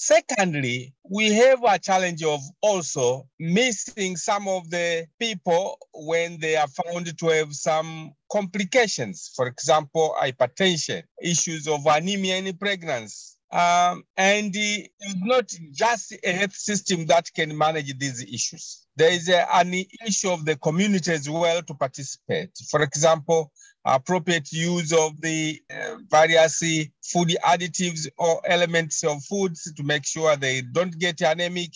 Secondly, 0.00 0.94
we 1.10 1.32
have 1.32 1.64
a 1.64 1.76
challenge 1.76 2.22
of 2.22 2.40
also 2.62 3.28
missing 3.40 4.16
some 4.16 4.46
of 4.46 4.70
the 4.70 5.08
people 5.18 5.76
when 5.92 6.38
they 6.38 6.54
are 6.54 6.68
found 6.68 7.18
to 7.18 7.26
have 7.26 7.52
some 7.52 8.12
complications. 8.30 9.32
For 9.34 9.48
example, 9.48 10.14
hypertension, 10.16 11.02
issues 11.20 11.66
of 11.66 11.84
anemia 11.84 12.36
in 12.36 12.56
pregnancy. 12.56 13.34
Um, 13.50 14.04
and 14.16 14.52
it's 14.54 15.16
not 15.16 15.52
just 15.72 16.14
a 16.22 16.30
health 16.30 16.54
system 16.54 17.06
that 17.06 17.32
can 17.34 17.58
manage 17.58 17.98
these 17.98 18.22
issues. 18.22 18.86
There 18.94 19.10
is 19.10 19.28
a, 19.28 19.52
an 19.52 19.74
issue 20.06 20.30
of 20.30 20.44
the 20.44 20.54
community 20.58 21.10
as 21.10 21.28
well 21.28 21.60
to 21.62 21.74
participate. 21.74 22.50
For 22.70 22.82
example, 22.82 23.50
appropriate 23.94 24.52
use 24.52 24.92
of 24.92 25.20
the 25.20 25.60
uh, 25.70 25.96
various 26.10 26.58
food 27.02 27.28
additives 27.44 28.06
or 28.18 28.40
elements 28.46 29.02
of 29.04 29.22
foods 29.24 29.72
to 29.72 29.82
make 29.82 30.04
sure 30.04 30.36
they 30.36 30.60
don't 30.60 30.98
get 30.98 31.20
anemic. 31.20 31.70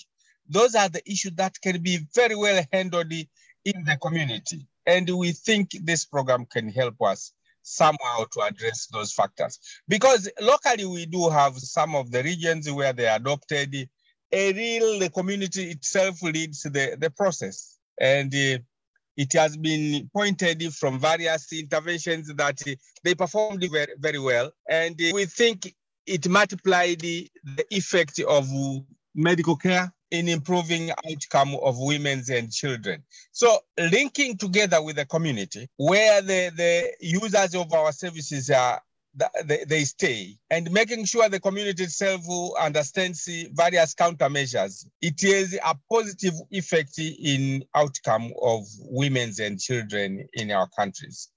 Those 0.48 0.74
are 0.74 0.88
the 0.88 1.02
issues 1.10 1.32
that 1.36 1.60
can 1.62 1.82
be 1.82 2.00
very 2.14 2.34
well 2.34 2.62
handled 2.72 3.12
in 3.12 3.84
the 3.84 3.96
community. 4.02 4.66
And 4.86 5.08
we 5.08 5.32
think 5.32 5.70
this 5.84 6.04
program 6.04 6.46
can 6.46 6.68
help 6.68 7.00
us 7.02 7.32
somehow 7.62 8.24
to 8.32 8.40
address 8.40 8.88
those 8.92 9.12
factors. 9.12 9.58
Because 9.88 10.28
locally 10.40 10.84
we 10.84 11.06
do 11.06 11.30
have 11.30 11.56
some 11.56 11.94
of 11.94 12.10
the 12.10 12.22
regions 12.22 12.70
where 12.70 12.92
they 12.92 13.06
adopted 13.06 13.88
a 14.32 14.52
real, 14.52 14.98
the 14.98 15.10
community 15.10 15.70
itself 15.70 16.22
leads 16.22 16.62
the, 16.62 16.96
the 16.98 17.10
process. 17.10 17.78
And 18.00 18.34
uh, 18.34 18.58
it 19.16 19.32
has 19.34 19.56
been 19.56 20.08
pointed 20.14 20.62
from 20.74 20.98
various 20.98 21.52
interventions 21.52 22.32
that 22.34 22.60
uh, 22.66 22.72
they 23.04 23.14
performed 23.14 23.64
very, 23.70 23.92
very 23.98 24.18
well. 24.18 24.50
And 24.68 24.94
uh, 25.00 25.10
we 25.14 25.26
think 25.26 25.74
it 26.06 26.28
multiplied 26.28 27.00
the, 27.00 27.30
effect 27.70 28.20
of 28.20 28.48
medical 29.14 29.56
care 29.56 29.92
in 30.10 30.28
improving 30.28 30.90
outcome 31.10 31.54
of 31.62 31.76
women 31.78 32.22
and 32.30 32.52
children. 32.52 33.02
So 33.32 33.58
linking 33.78 34.36
together 34.36 34.82
with 34.82 34.96
the 34.96 35.06
community 35.06 35.68
where 35.76 36.20
the, 36.20 36.52
the 36.54 36.92
users 37.00 37.54
of 37.54 37.72
our 37.72 37.92
services 37.92 38.50
are 38.50 38.80
they, 39.44 39.64
they 39.66 39.84
stay 39.84 40.36
and 40.50 40.70
making 40.70 41.04
sure 41.04 41.28
the 41.28 41.40
community 41.40 41.84
itself 41.84 42.22
understands 42.58 43.28
various 43.52 43.94
countermeasures. 43.94 44.86
It 45.00 45.22
is 45.22 45.58
a 45.64 45.74
positive 45.90 46.34
effect 46.50 46.98
in 46.98 47.64
outcome 47.74 48.32
of 48.40 48.64
women 48.80 49.32
and 49.40 49.60
children 49.60 50.26
in 50.32 50.50
our 50.50 50.68
countries. 50.68 51.28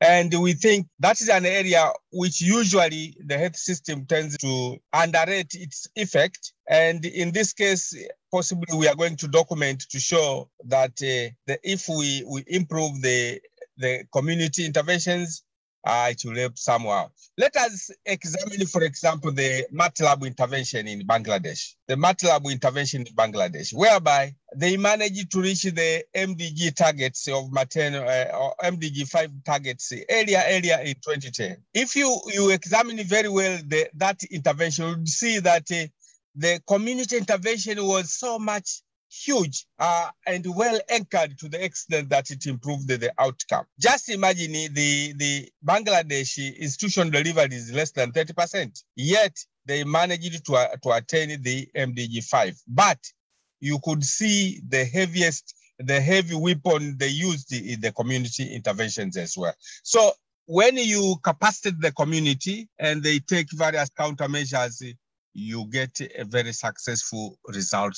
And 0.00 0.34
we 0.38 0.52
think 0.52 0.86
that 0.98 1.20
is 1.20 1.28
an 1.28 1.46
area 1.46 1.90
which 2.12 2.40
usually 2.40 3.16
the 3.24 3.38
health 3.38 3.56
system 3.56 4.04
tends 4.06 4.36
to 4.38 4.76
underrate 4.92 5.54
its 5.54 5.86
effect. 5.96 6.52
And 6.68 7.04
in 7.06 7.32
this 7.32 7.52
case, 7.52 7.96
possibly 8.30 8.76
we 8.76 8.88
are 8.88 8.96
going 8.96 9.16
to 9.16 9.28
document 9.28 9.84
to 9.90 10.00
show 10.00 10.50
that 10.66 10.90
uh, 10.90 11.32
the, 11.46 11.58
if 11.62 11.88
we, 11.88 12.24
we 12.28 12.44
improve 12.48 13.00
the, 13.00 13.40
the 13.78 14.04
community 14.12 14.66
interventions, 14.66 15.43
uh, 15.84 16.08
it 16.10 16.22
will 16.24 16.36
help 16.36 16.58
somehow. 16.58 17.10
Let 17.36 17.56
us 17.56 17.90
examine, 18.06 18.66
for 18.66 18.82
example, 18.82 19.32
the 19.32 19.66
Matlab 19.72 20.26
intervention 20.26 20.86
in 20.88 21.06
Bangladesh. 21.06 21.74
The 21.88 21.94
Matlab 21.94 22.50
intervention 22.50 23.02
in 23.02 23.14
Bangladesh, 23.14 23.74
whereby 23.74 24.34
they 24.56 24.76
managed 24.76 25.30
to 25.32 25.42
reach 25.42 25.62
the 25.62 26.04
MDG 26.14 26.74
targets 26.74 27.28
of 27.28 27.52
maternal, 27.52 28.08
uh, 28.08 28.36
or 28.36 28.54
MDG 28.62 29.08
5 29.08 29.30
targets 29.44 29.92
earlier, 30.10 30.42
earlier 30.46 30.78
in 30.80 30.94
2010. 30.94 31.56
If 31.74 31.96
you, 31.96 32.18
you 32.32 32.50
examine 32.50 33.02
very 33.04 33.28
well 33.28 33.58
the, 33.66 33.88
that 33.94 34.22
intervention, 34.30 35.00
you 35.00 35.06
see 35.06 35.38
that 35.40 35.70
uh, 35.70 35.86
the 36.36 36.60
community 36.66 37.16
intervention 37.16 37.84
was 37.84 38.12
so 38.12 38.38
much 38.38 38.82
huge 39.14 39.66
uh, 39.78 40.10
and 40.26 40.44
well 40.56 40.78
anchored 40.88 41.38
to 41.38 41.48
the 41.48 41.62
extent 41.64 42.08
that 42.08 42.30
it 42.30 42.46
improved 42.46 42.88
the, 42.88 42.96
the, 42.96 43.12
outcome. 43.18 43.64
Just 43.78 44.08
imagine 44.08 44.52
the, 44.52 45.12
the 45.16 45.48
Bangladesh 45.64 46.56
institution 46.58 47.10
delivery 47.10 47.54
is 47.54 47.72
less 47.72 47.92
than 47.92 48.12
30%, 48.12 48.82
yet 48.96 49.36
they 49.66 49.84
managed 49.84 50.44
to, 50.46 50.54
uh, 50.54 50.76
to 50.82 50.90
attain 50.90 51.40
the 51.42 51.68
MDG5. 51.76 52.60
But 52.68 52.98
you 53.60 53.78
could 53.82 54.04
see 54.04 54.60
the 54.68 54.84
heaviest, 54.84 55.54
the 55.78 56.00
heavy 56.00 56.34
weapon 56.34 56.96
they 56.98 57.08
used 57.08 57.52
in 57.52 57.80
the 57.80 57.92
community 57.92 58.54
interventions 58.54 59.16
as 59.16 59.36
well. 59.36 59.54
So 59.82 60.12
when 60.46 60.76
you 60.76 61.16
capacitate 61.22 61.80
the 61.80 61.92
community 61.92 62.68
and 62.78 63.02
they 63.02 63.18
take 63.20 63.48
various 63.52 63.88
countermeasures, 63.90 64.94
you 65.34 65.66
get 65.66 66.00
a 66.16 66.24
very 66.24 66.52
successful 66.52 67.38
result 67.48 67.94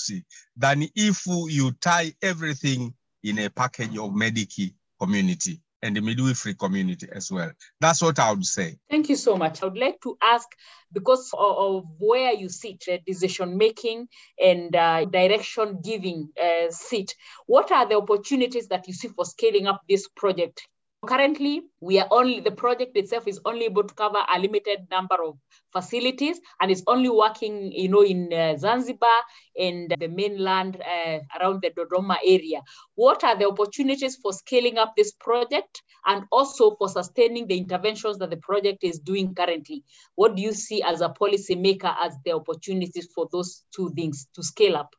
than 0.56 0.88
if 0.94 1.26
you 1.26 1.72
tie 1.80 2.12
everything 2.22 2.94
in 3.22 3.38
a 3.38 3.50
package 3.50 3.96
of 3.98 4.14
medical 4.14 4.66
community 5.00 5.60
and 5.82 5.94
the 5.94 6.00
midwifery 6.00 6.54
community 6.54 7.06
as 7.12 7.30
well. 7.30 7.50
That's 7.80 8.00
what 8.02 8.18
I 8.18 8.30
would 8.30 8.44
say. 8.44 8.78
Thank 8.90 9.08
you 9.08 9.16
so 9.16 9.36
much. 9.36 9.62
I 9.62 9.66
would 9.66 9.78
like 9.78 10.00
to 10.02 10.16
ask, 10.22 10.48
because 10.92 11.30
of, 11.34 11.56
of 11.58 11.84
where 11.98 12.32
you 12.32 12.48
sit, 12.48 12.84
uh, 12.90 12.96
decision 13.06 13.58
making 13.58 14.08
and 14.42 14.74
uh, 14.74 15.04
direction 15.04 15.80
giving 15.84 16.30
uh, 16.42 16.70
sit, 16.70 17.14
what 17.46 17.70
are 17.70 17.86
the 17.86 17.96
opportunities 17.96 18.68
that 18.68 18.88
you 18.88 18.94
see 18.94 19.08
for 19.08 19.24
scaling 19.24 19.66
up 19.66 19.82
this 19.88 20.08
project 20.08 20.66
Currently, 21.06 21.62
we 21.80 21.98
are 22.00 22.08
only, 22.10 22.40
the 22.40 22.50
project 22.50 22.96
itself 22.96 23.26
is 23.26 23.40
only 23.44 23.66
able 23.66 23.84
to 23.84 23.94
cover 23.94 24.18
a 24.34 24.38
limited 24.38 24.86
number 24.90 25.16
of 25.24 25.38
facilities 25.72 26.40
and 26.60 26.70
it's 26.70 26.82
only 26.86 27.08
working, 27.08 27.70
you 27.72 27.88
know, 27.88 28.02
in 28.02 28.32
uh, 28.32 28.56
Zanzibar 28.56 29.20
and 29.58 29.94
the 29.98 30.08
mainland 30.08 30.82
uh, 30.82 31.18
around 31.38 31.62
the 31.62 31.70
Dodoma 31.70 32.16
area. 32.24 32.60
What 32.94 33.24
are 33.24 33.38
the 33.38 33.46
opportunities 33.46 34.16
for 34.16 34.32
scaling 34.32 34.78
up 34.78 34.94
this 34.96 35.12
project 35.12 35.82
and 36.06 36.24
also 36.32 36.74
for 36.76 36.88
sustaining 36.88 37.46
the 37.46 37.56
interventions 37.56 38.18
that 38.18 38.30
the 38.30 38.38
project 38.38 38.82
is 38.82 38.98
doing 38.98 39.34
currently? 39.34 39.84
What 40.16 40.36
do 40.36 40.42
you 40.42 40.52
see 40.52 40.82
as 40.82 41.00
a 41.00 41.08
policymaker 41.08 41.94
as 42.00 42.16
the 42.24 42.32
opportunities 42.32 43.08
for 43.14 43.28
those 43.30 43.62
two 43.74 43.92
things 43.94 44.26
to 44.34 44.42
scale 44.42 44.76
up? 44.76 44.94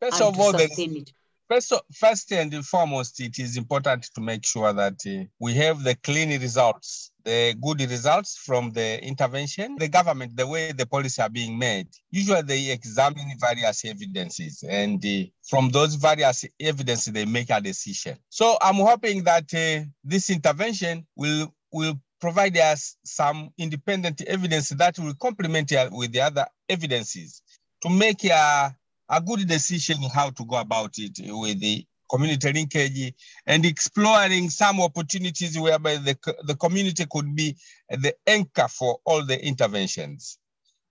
First 0.00 0.20
of 0.20 0.38
all, 0.38 0.52
the, 0.52 1.04
First, 1.52 1.74
first 1.92 2.32
and 2.32 2.64
foremost, 2.64 3.20
it 3.20 3.38
is 3.38 3.58
important 3.58 4.04
to 4.14 4.22
make 4.22 4.46
sure 4.46 4.72
that 4.72 4.98
uh, 5.06 5.26
we 5.38 5.52
have 5.52 5.84
the 5.84 5.94
clean 5.96 6.30
results, 6.40 7.10
the 7.24 7.54
good 7.60 7.78
results 7.82 8.38
from 8.38 8.72
the 8.72 9.04
intervention. 9.04 9.76
The 9.76 9.88
government, 9.88 10.34
the 10.34 10.46
way 10.46 10.72
the 10.72 10.86
policies 10.86 11.18
are 11.18 11.28
being 11.28 11.58
made, 11.58 11.88
usually 12.10 12.40
they 12.40 12.70
examine 12.70 13.36
various 13.38 13.84
evidences, 13.84 14.64
and 14.66 15.04
uh, 15.04 15.24
from 15.46 15.68
those 15.68 15.96
various 15.96 16.46
evidences, 16.58 17.12
they 17.12 17.26
make 17.26 17.50
a 17.50 17.60
decision. 17.60 18.16
So 18.30 18.56
I'm 18.62 18.76
hoping 18.76 19.22
that 19.24 19.52
uh, 19.52 19.84
this 20.02 20.30
intervention 20.30 21.06
will 21.16 21.54
will 21.70 22.00
provide 22.18 22.56
us 22.56 22.96
some 23.04 23.50
independent 23.58 24.22
evidence 24.22 24.70
that 24.70 24.98
will 24.98 25.14
complement 25.20 25.70
with 25.90 26.12
the 26.12 26.22
other 26.22 26.46
evidences 26.70 27.42
to 27.82 27.90
make 27.90 28.24
a 28.24 28.74
a 29.12 29.20
good 29.20 29.46
decision 29.46 29.98
how 30.12 30.30
to 30.30 30.44
go 30.44 30.56
about 30.56 30.94
it 30.98 31.18
with 31.20 31.60
the 31.60 31.86
community 32.10 32.52
linkage 32.52 33.14
and 33.46 33.64
exploring 33.64 34.50
some 34.50 34.80
opportunities 34.80 35.58
whereby 35.58 35.96
the, 35.96 36.16
the 36.46 36.56
community 36.56 37.04
could 37.10 37.34
be 37.34 37.56
the 37.90 38.14
anchor 38.26 38.68
for 38.68 38.98
all 39.04 39.24
the 39.24 39.42
interventions. 39.44 40.38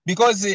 Because 0.06 0.46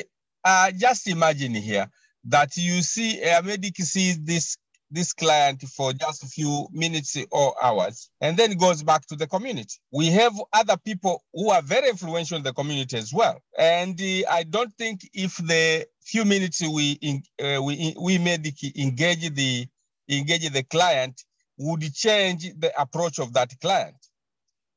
uh, 0.44 0.72
just 0.72 1.08
imagine 1.08 1.56
here 1.56 1.90
that 2.26 2.56
you 2.58 2.82
see 2.82 3.22
a 3.22 3.42
medic 3.44 3.76
sees 3.78 4.22
this 4.22 4.58
this 4.90 5.14
client 5.14 5.62
for 5.64 5.94
just 5.94 6.24
a 6.24 6.28
few 6.28 6.68
minutes 6.72 7.18
or 7.32 7.56
hours 7.64 8.10
and 8.22 8.38
then 8.38 8.58
goes 8.58 8.84
back 8.84 9.06
to 9.08 9.16
the 9.16 9.28
community. 9.28 9.76
We 9.92 10.08
have 10.08 10.34
other 10.54 10.78
people 10.78 11.24
who 11.34 11.50
are 11.50 11.62
very 11.62 11.90
influential 11.90 12.38
in 12.38 12.44
the 12.44 12.54
community 12.54 12.98
as 12.98 13.14
well. 13.14 13.42
And 13.58 14.00
uh, 14.00 14.30
I 14.30 14.44
don't 14.44 14.74
think 14.74 15.02
if 15.14 15.36
the 15.38 15.86
few 16.02 16.24
minutes 16.24 16.62
we 16.62 16.98
uh, 17.44 17.62
we 17.62 17.94
we 18.00 18.18
medic 18.18 18.56
engage 18.78 19.34
the 19.34 19.68
engage 20.10 20.50
the 20.50 20.64
client 20.64 21.22
would 21.58 21.82
change 21.94 22.44
the 22.58 22.72
approach 22.80 23.20
of 23.20 23.34
that 23.34 23.52
client. 23.60 23.96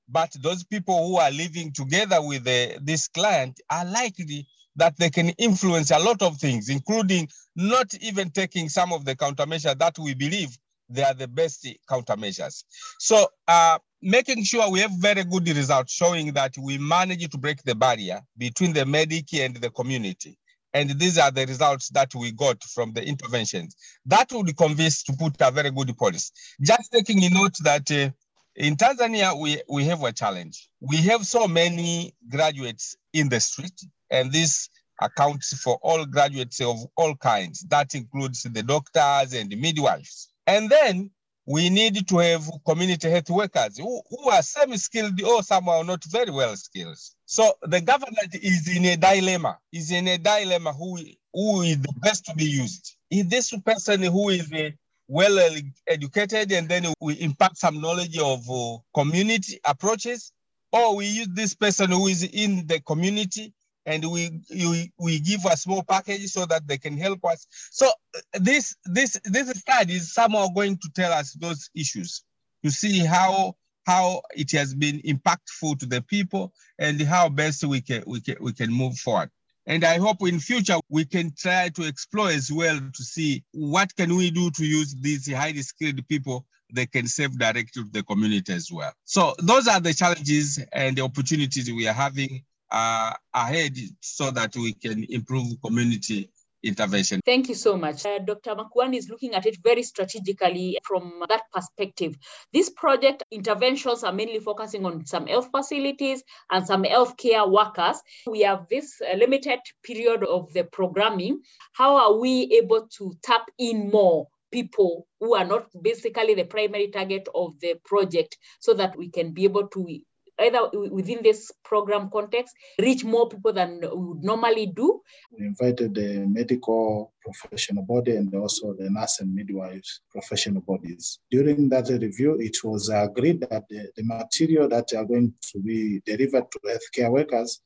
But 0.08 0.34
those 0.40 0.64
people 0.64 1.06
who 1.06 1.18
are 1.18 1.30
living 1.30 1.72
together 1.72 2.20
with 2.20 2.44
the, 2.44 2.78
this 2.82 3.06
client 3.06 3.60
are 3.70 3.84
likely 3.84 4.48
that 4.76 4.96
they 4.98 5.10
can 5.10 5.30
influence 5.30 5.90
a 5.90 5.98
lot 5.98 6.22
of 6.22 6.36
things, 6.38 6.68
including 6.68 7.28
not 7.56 7.92
even 8.00 8.30
taking 8.30 8.68
some 8.68 8.92
of 8.92 9.04
the 9.04 9.16
countermeasures 9.16 9.78
that 9.78 9.98
we 9.98 10.14
believe 10.14 10.56
they 10.88 11.02
are 11.02 11.14
the 11.14 11.28
best 11.28 11.66
countermeasures. 11.88 12.64
So 12.98 13.28
uh, 13.46 13.78
making 14.02 14.44
sure 14.44 14.70
we 14.70 14.80
have 14.80 14.92
very 14.92 15.24
good 15.24 15.48
results 15.48 15.92
showing 15.92 16.32
that 16.32 16.54
we 16.58 16.78
manage 16.78 17.28
to 17.28 17.38
break 17.38 17.62
the 17.62 17.74
barrier 17.74 18.20
between 18.36 18.72
the 18.72 18.84
medic 18.84 19.32
and 19.34 19.56
the 19.56 19.70
community. 19.70 20.36
And 20.72 20.90
these 20.98 21.18
are 21.18 21.30
the 21.30 21.46
results 21.46 21.88
that 21.90 22.14
we 22.14 22.32
got 22.32 22.62
from 22.62 22.92
the 22.92 23.04
interventions. 23.04 23.74
That 24.06 24.30
would 24.32 24.56
convince 24.56 25.02
to 25.04 25.12
put 25.12 25.34
a 25.40 25.50
very 25.50 25.70
good 25.70 25.96
policy. 25.96 26.30
Just 26.60 26.92
taking 26.92 27.24
a 27.24 27.30
note 27.30 27.56
that 27.64 27.90
uh, 27.90 28.10
in 28.54 28.76
Tanzania, 28.76 29.38
we, 29.38 29.60
we 29.68 29.84
have 29.84 30.02
a 30.04 30.12
challenge. 30.12 30.68
We 30.80 30.98
have 30.98 31.26
so 31.26 31.48
many 31.48 32.14
graduates 32.28 32.96
in 33.12 33.28
the 33.28 33.40
street, 33.40 33.80
and 34.10 34.32
this 34.32 34.68
accounts 35.00 35.56
for 35.62 35.78
all 35.82 36.04
graduates 36.04 36.60
of 36.60 36.76
all 36.96 37.14
kinds. 37.16 37.64
That 37.68 37.94
includes 37.94 38.42
the 38.42 38.62
doctors 38.62 39.32
and 39.32 39.50
the 39.50 39.56
midwives. 39.56 40.28
And 40.46 40.68
then 40.68 41.10
we 41.46 41.70
need 41.70 42.06
to 42.06 42.18
have 42.18 42.48
community 42.66 43.08
health 43.10 43.30
workers 43.30 43.78
who, 43.78 44.02
who 44.08 44.30
are 44.30 44.42
semi-skilled 44.42 45.20
or 45.22 45.42
some 45.42 45.68
are 45.68 45.84
not 45.84 46.04
very 46.04 46.30
well 46.30 46.54
skilled. 46.56 46.98
So 47.24 47.52
the 47.62 47.80
government 47.80 48.34
is 48.34 48.68
in 48.76 48.84
a 48.84 48.96
dilemma, 48.96 49.58
is 49.72 49.90
in 49.90 50.06
a 50.08 50.18
dilemma 50.18 50.72
who, 50.72 50.98
who 51.32 51.62
is 51.62 51.80
the 51.80 51.94
best 52.02 52.26
to 52.26 52.34
be 52.34 52.44
used. 52.44 52.96
Is 53.10 53.28
this 53.28 53.50
person 53.64 54.02
who 54.02 54.28
is 54.28 54.52
uh, 54.52 54.70
well 55.08 55.56
educated 55.88 56.52
and 56.52 56.68
then 56.68 56.92
we 57.00 57.14
impact 57.14 57.58
some 57.58 57.80
knowledge 57.80 58.18
of 58.18 58.48
uh, 58.48 58.76
community 58.94 59.58
approaches, 59.64 60.32
or 60.72 60.94
we 60.94 61.06
use 61.06 61.28
this 61.32 61.54
person 61.54 61.90
who 61.90 62.06
is 62.06 62.22
in 62.22 62.66
the 62.68 62.78
community 62.80 63.52
and 63.86 64.04
we, 64.10 64.40
we 64.50 64.92
we 64.98 65.20
give 65.20 65.44
a 65.46 65.56
small 65.56 65.82
package 65.82 66.26
so 66.26 66.46
that 66.46 66.66
they 66.66 66.78
can 66.78 66.96
help 66.96 67.24
us. 67.24 67.46
So 67.70 67.90
this 68.34 68.76
this 68.84 69.18
this 69.24 69.50
study 69.50 69.94
is 69.94 70.12
somehow 70.12 70.48
going 70.48 70.76
to 70.78 70.90
tell 70.94 71.12
us 71.12 71.32
those 71.32 71.70
issues 71.74 72.22
to 72.64 72.70
see 72.70 72.98
how 72.98 73.56
how 73.86 74.22
it 74.36 74.50
has 74.52 74.74
been 74.74 75.00
impactful 75.00 75.78
to 75.78 75.86
the 75.86 76.02
people 76.02 76.52
and 76.78 77.00
how 77.00 77.28
best 77.28 77.64
we 77.64 77.80
can 77.80 78.04
we 78.06 78.20
can 78.20 78.36
we 78.40 78.52
can 78.52 78.72
move 78.72 78.96
forward. 78.98 79.30
And 79.66 79.84
I 79.84 79.98
hope 79.98 80.26
in 80.26 80.40
future 80.40 80.76
we 80.88 81.04
can 81.04 81.32
try 81.36 81.68
to 81.70 81.86
explore 81.86 82.30
as 82.30 82.50
well 82.50 82.78
to 82.78 83.04
see 83.04 83.44
what 83.52 83.94
can 83.96 84.16
we 84.16 84.30
do 84.30 84.50
to 84.50 84.64
use 84.64 84.94
these 85.00 85.32
highly 85.32 85.62
skilled 85.62 86.06
people 86.08 86.46
they 86.72 86.86
can 86.86 87.06
serve 87.06 87.38
directly 87.38 87.82
to 87.82 87.84
the 87.90 88.02
community 88.04 88.52
as 88.52 88.70
well. 88.70 88.92
So 89.04 89.34
those 89.38 89.66
are 89.66 89.80
the 89.80 89.92
challenges 89.92 90.60
and 90.72 90.96
the 90.96 91.02
opportunities 91.02 91.70
we 91.70 91.88
are 91.88 91.92
having 91.92 92.44
uh, 92.70 93.12
ahead 93.34 93.76
so 94.00 94.30
that 94.30 94.54
we 94.56 94.72
can 94.72 95.04
improve 95.10 95.60
community 95.64 96.30
intervention. 96.62 97.20
Thank 97.24 97.48
you 97.48 97.54
so 97.54 97.76
much. 97.76 98.04
Uh, 98.04 98.18
Dr. 98.18 98.54
Makuwani 98.54 98.96
is 98.96 99.08
looking 99.08 99.34
at 99.34 99.46
it 99.46 99.56
very 99.62 99.82
strategically 99.82 100.78
from 100.84 101.22
that 101.28 101.42
perspective. 101.52 102.16
This 102.52 102.70
project 102.70 103.22
interventions 103.30 104.04
are 104.04 104.12
mainly 104.12 104.40
focusing 104.40 104.84
on 104.84 105.06
some 105.06 105.26
health 105.26 105.48
facilities 105.50 106.22
and 106.50 106.66
some 106.66 106.84
healthcare 106.84 107.50
workers. 107.50 108.00
We 108.26 108.40
have 108.40 108.66
this 108.68 109.00
uh, 109.00 109.16
limited 109.16 109.60
period 109.82 110.24
of 110.24 110.52
the 110.52 110.64
programming. 110.64 111.40
How 111.72 111.96
are 111.96 112.18
we 112.18 112.60
able 112.62 112.88
to 112.98 113.16
tap 113.22 113.46
in 113.58 113.90
more 113.90 114.28
people 114.52 115.06
who 115.20 115.34
are 115.34 115.44
not 115.44 115.68
basically 115.80 116.34
the 116.34 116.44
primary 116.44 116.88
target 116.88 117.28
of 117.34 117.58
the 117.60 117.74
project 117.84 118.36
so 118.58 118.74
that 118.74 118.96
we 118.96 119.08
can 119.08 119.32
be 119.32 119.44
able 119.44 119.68
to 119.68 120.00
either 120.40 120.70
within 120.90 121.22
this 121.22 121.52
program 121.64 122.10
context, 122.10 122.54
reach 122.78 123.04
more 123.04 123.28
people 123.28 123.52
than 123.52 123.80
we 123.80 123.88
would 123.88 124.24
normally 124.24 124.66
do. 124.66 125.00
We 125.38 125.46
invited 125.46 125.94
the 125.94 126.26
medical 126.26 127.12
professional 127.22 127.84
body 127.84 128.16
and 128.16 128.34
also 128.34 128.74
the 128.74 128.88
nurse 128.90 129.20
and 129.20 129.34
midwives 129.34 130.00
professional 130.10 130.62
bodies. 130.62 131.18
During 131.30 131.68
that 131.68 131.88
review, 131.88 132.38
it 132.40 132.56
was 132.64 132.88
agreed 132.88 133.40
that 133.42 133.64
the, 133.68 133.90
the 133.96 134.02
material 134.04 134.68
that 134.68 134.92
are 134.94 135.04
going 135.04 135.34
to 135.52 135.58
be 135.60 136.00
delivered 136.06 136.50
to 136.50 136.58
healthcare 136.66 137.10
workers 137.10 137.60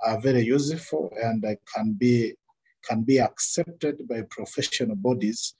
are 0.00 0.20
very 0.20 0.44
useful 0.44 1.12
and 1.22 1.44
can 1.74 1.94
be 1.94 2.34
can 2.86 3.02
be 3.02 3.18
accepted 3.18 4.06
by 4.06 4.20
professional 4.28 4.94
bodies 4.94 5.54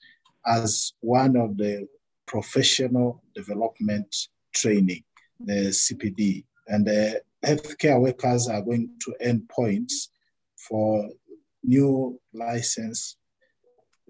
as 0.45 0.93
one 1.01 1.35
of 1.35 1.57
the 1.57 1.87
professional 2.27 3.23
development 3.33 4.15
training, 4.53 5.03
the 5.39 5.69
CPD 5.69 6.45
and 6.67 6.85
the 6.85 7.21
healthcare 7.45 8.01
workers 8.01 8.47
are 8.47 8.61
going 8.61 8.89
to 9.01 9.15
earn 9.21 9.47
points 9.49 10.09
for 10.67 11.09
new 11.63 12.19
license 12.33 13.17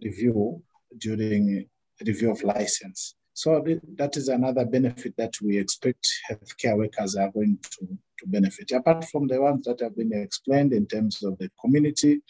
review 0.02 0.62
during 0.98 1.68
review 2.06 2.32
of 2.32 2.44
license. 2.44 3.16
So 3.34 3.62
that 3.98 4.16
is 4.16 4.30
another 4.30 4.66
benefit 4.66 5.16
that 5.18 5.34
we 5.42 5.58
expect 5.58 6.08
healthcare 6.30 6.78
workers 6.78 7.16
are 7.16 7.32
going 7.32 7.60
to, 7.62 7.88
to 8.20 8.28
benefit. 8.28 8.72
Apart 8.72 9.06
from 9.06 9.28
the 9.28 9.42
ones 9.42 9.66
that 9.66 9.82
have 9.82 9.96
been 9.98 10.14
explained 10.14 10.72
in 10.72 10.88
terms 10.88 11.22
of 11.22 11.38
the 11.38 11.52
community, 11.60 12.22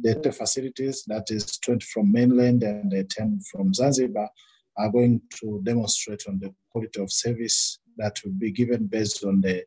data 0.00 0.30
facilities, 0.30 1.04
that 1.08 1.30
is 1.30 1.58
20 1.58 1.84
from 1.86 2.12
mainland 2.12 2.62
and 2.62 3.10
10 3.10 3.40
from 3.50 3.74
Zanzibar, 3.74 4.28
are 4.76 4.90
going 4.90 5.20
to 5.40 5.60
demonstrate 5.64 6.22
on 6.28 6.38
the 6.40 6.54
quality 6.70 7.00
of 7.00 7.10
service 7.10 7.78
that 7.96 8.20
will 8.24 8.32
be 8.32 8.50
given 8.50 8.86
based 8.86 9.24
on 9.24 9.40
the, 9.40 9.64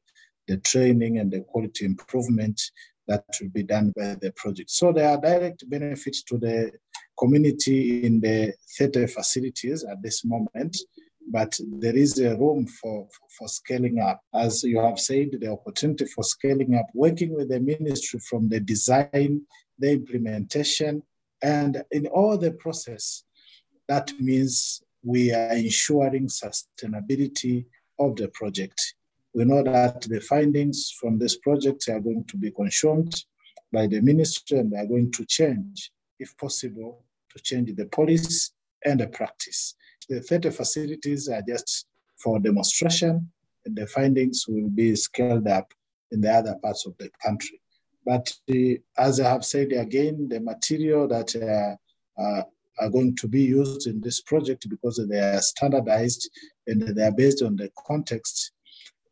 the 0.48 0.58
training 0.58 1.20
and 1.20 1.32
the 1.32 1.42
quality 1.42 1.86
improvement 1.86 2.62
that 3.08 3.24
will 3.42 3.50
be 3.50 3.63
done 3.63 3.94
by 3.96 4.16
the 4.22 4.32
project. 4.36 4.70
So 4.70 4.92
there 4.92 5.10
are 5.10 5.22
direct 5.22 5.70
benefits 5.70 6.24
to 6.24 6.38
the 6.38 6.72
community 7.18 8.04
in 8.06 8.20
the 8.20 8.54
theater 8.78 9.08
facilities 9.08 9.84
at 9.84 10.02
this 10.04 10.24
moment, 10.24 10.78
but 11.30 11.58
there 11.80 11.96
is 11.96 12.20
a 12.20 12.38
room 12.38 12.68
for, 12.68 13.08
for 13.38 13.48
scaling 13.48 14.00
up. 14.00 14.22
As 14.34 14.63
you 14.63 14.80
have 14.80 15.00
said, 15.00 15.30
the 15.40 15.52
opportunity 15.52 16.06
for 16.06 16.24
scaling 16.24 16.76
up, 16.76 16.88
working 16.94 17.34
with 17.34 17.50
the 17.50 17.60
ministry 17.60 18.20
from 18.20 18.50
the 18.50 18.60
design, 18.60 19.42
the 19.80 19.92
implementation, 19.92 21.04
and 21.42 21.84
in 21.92 22.08
all 22.08 22.38
the 22.38 22.52
process, 22.52 23.24
that 23.88 24.12
means 24.20 24.82
we 25.04 25.32
are 25.34 25.54
ensuring 25.54 26.28
sustainability 26.28 27.66
of 28.00 28.16
the 28.16 28.28
project. 28.30 28.96
We 29.34 29.46
know 29.46 29.64
that 29.64 30.02
the 30.02 30.20
findings 30.22 30.92
from 31.00 31.20
this 31.20 31.38
project 31.38 31.88
are 31.90 32.00
going 32.00 32.26
to 32.26 32.38
be 32.38 32.52
consumed 32.52 33.14
by 33.72 33.88
the 33.88 34.02
ministry 34.02 34.60
and 34.60 34.72
they 34.72 34.78
are 34.78 34.86
going 34.86 35.12
to 35.12 35.26
change, 35.26 35.92
if 36.20 36.36
possible, 36.38 37.04
to 37.36 37.44
change 37.44 37.76
the 37.76 37.86
policy 37.86 38.52
and 38.86 39.00
the 39.00 39.08
practice. 39.08 39.76
The 40.10 40.22
30 40.22 40.52
facilities 40.52 41.30
are 41.30 41.42
just 41.48 41.88
for 42.18 42.40
demonstration 42.40 43.30
and 43.66 43.76
the 43.76 43.88
findings 43.88 44.46
will 44.48 44.70
be 44.70 44.96
scaled 44.96 45.48
up 45.48 45.74
in 46.12 46.22
the 46.22 46.32
other 46.32 46.56
parts 46.56 46.86
of 46.86 46.98
the 46.98 47.10
country. 47.24 47.62
But 48.06 48.34
uh, 48.50 48.80
as 48.98 49.20
I 49.20 49.30
have 49.30 49.44
said 49.44 49.74
again, 49.74 50.30
the 50.30 50.40
material 50.40 51.08
that 51.10 51.36
uh, 51.36 52.22
uh, 52.22 52.44
are 52.80 52.90
going 52.90 53.16
to 53.18 53.28
be 53.28 53.44
used 53.44 53.88
in 53.88 54.02
this 54.02 54.22
project 54.22 54.70
because 54.70 55.00
they 55.10 55.20
are 55.20 55.42
standardized 55.42 56.30
and 56.66 56.82
they 56.82 57.04
are 57.04 57.12
based 57.12 57.42
on 57.42 57.56
the 57.56 57.72
context. 57.86 58.52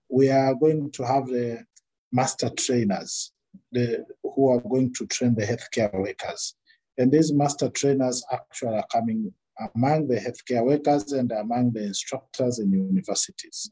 We 0.10 0.30
are 0.30 0.54
going 0.54 0.92
to 0.92 1.04
have 1.04 1.28
the 1.28 1.66
master 2.12 2.50
trainers 2.50 3.32
the, 3.72 4.06
who 4.24 4.50
are 4.50 4.62
going 4.62 4.94
to 4.94 5.06
train 5.08 5.36
the 5.36 5.46
healthcare 5.46 5.94
workers. 5.94 6.56
And 6.98 7.12
these 7.12 7.34
master 7.34 7.70
trainers 7.70 8.24
actually 8.32 8.78
are 8.78 8.88
coming 8.92 9.34
among 9.76 10.08
the 10.08 10.18
healthcare 10.18 10.66
workers 10.66 11.12
and 11.14 11.32
among 11.32 11.72
the 11.72 11.84
instructors 11.84 12.60
in 12.60 12.72
universities. 12.72 13.72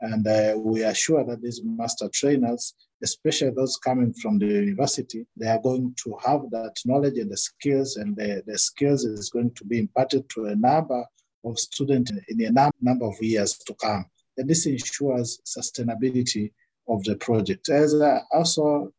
And 0.00 0.26
uh, 0.26 0.54
we 0.58 0.84
are 0.84 0.94
sure 0.94 1.24
that 1.24 1.42
these 1.42 1.60
master 1.64 2.08
trainers, 2.12 2.74
especially 3.02 3.50
those 3.50 3.76
coming 3.76 4.12
from 4.14 4.38
the 4.38 4.46
university, 4.46 5.26
they 5.36 5.48
are 5.48 5.60
going 5.60 5.94
to 6.04 6.16
have 6.24 6.42
that 6.50 6.74
knowledge 6.84 7.18
and 7.18 7.30
the 7.30 7.36
skills, 7.36 7.96
and 7.96 8.16
the, 8.16 8.42
the 8.46 8.58
skills 8.58 9.04
is 9.04 9.30
going 9.30 9.52
to 9.54 9.64
be 9.64 9.78
imparted 9.78 10.28
to 10.30 10.46
a 10.46 10.56
number 10.56 11.04
of 11.44 11.58
students 11.58 12.12
in 12.28 12.56
a 12.56 12.70
number 12.80 13.06
of 13.06 13.20
years 13.20 13.58
to 13.58 13.74
come. 13.74 14.04
And 14.36 14.48
this 14.48 14.66
ensures 14.66 15.40
sustainability 15.44 16.52
of 16.88 17.02
the 17.04 17.16
project. 17.16 17.68
As 17.68 17.94
also, 18.32 18.92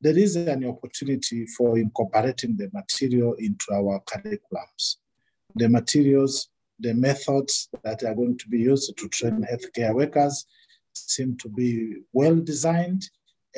there 0.00 0.16
is 0.16 0.36
an 0.36 0.64
opportunity 0.64 1.46
for 1.46 1.78
incorporating 1.78 2.56
the 2.56 2.70
material 2.72 3.34
into 3.34 3.66
our 3.72 4.00
curriculums. 4.06 4.96
The 5.56 5.68
materials 5.68 6.48
the 6.80 6.94
methods 6.94 7.68
that 7.82 8.02
are 8.04 8.14
going 8.14 8.38
to 8.38 8.48
be 8.48 8.60
used 8.60 8.96
to 8.96 9.08
train 9.08 9.44
healthcare 9.50 9.94
workers 9.94 10.46
seem 10.92 11.36
to 11.38 11.48
be 11.48 11.96
well 12.12 12.36
designed 12.36 13.08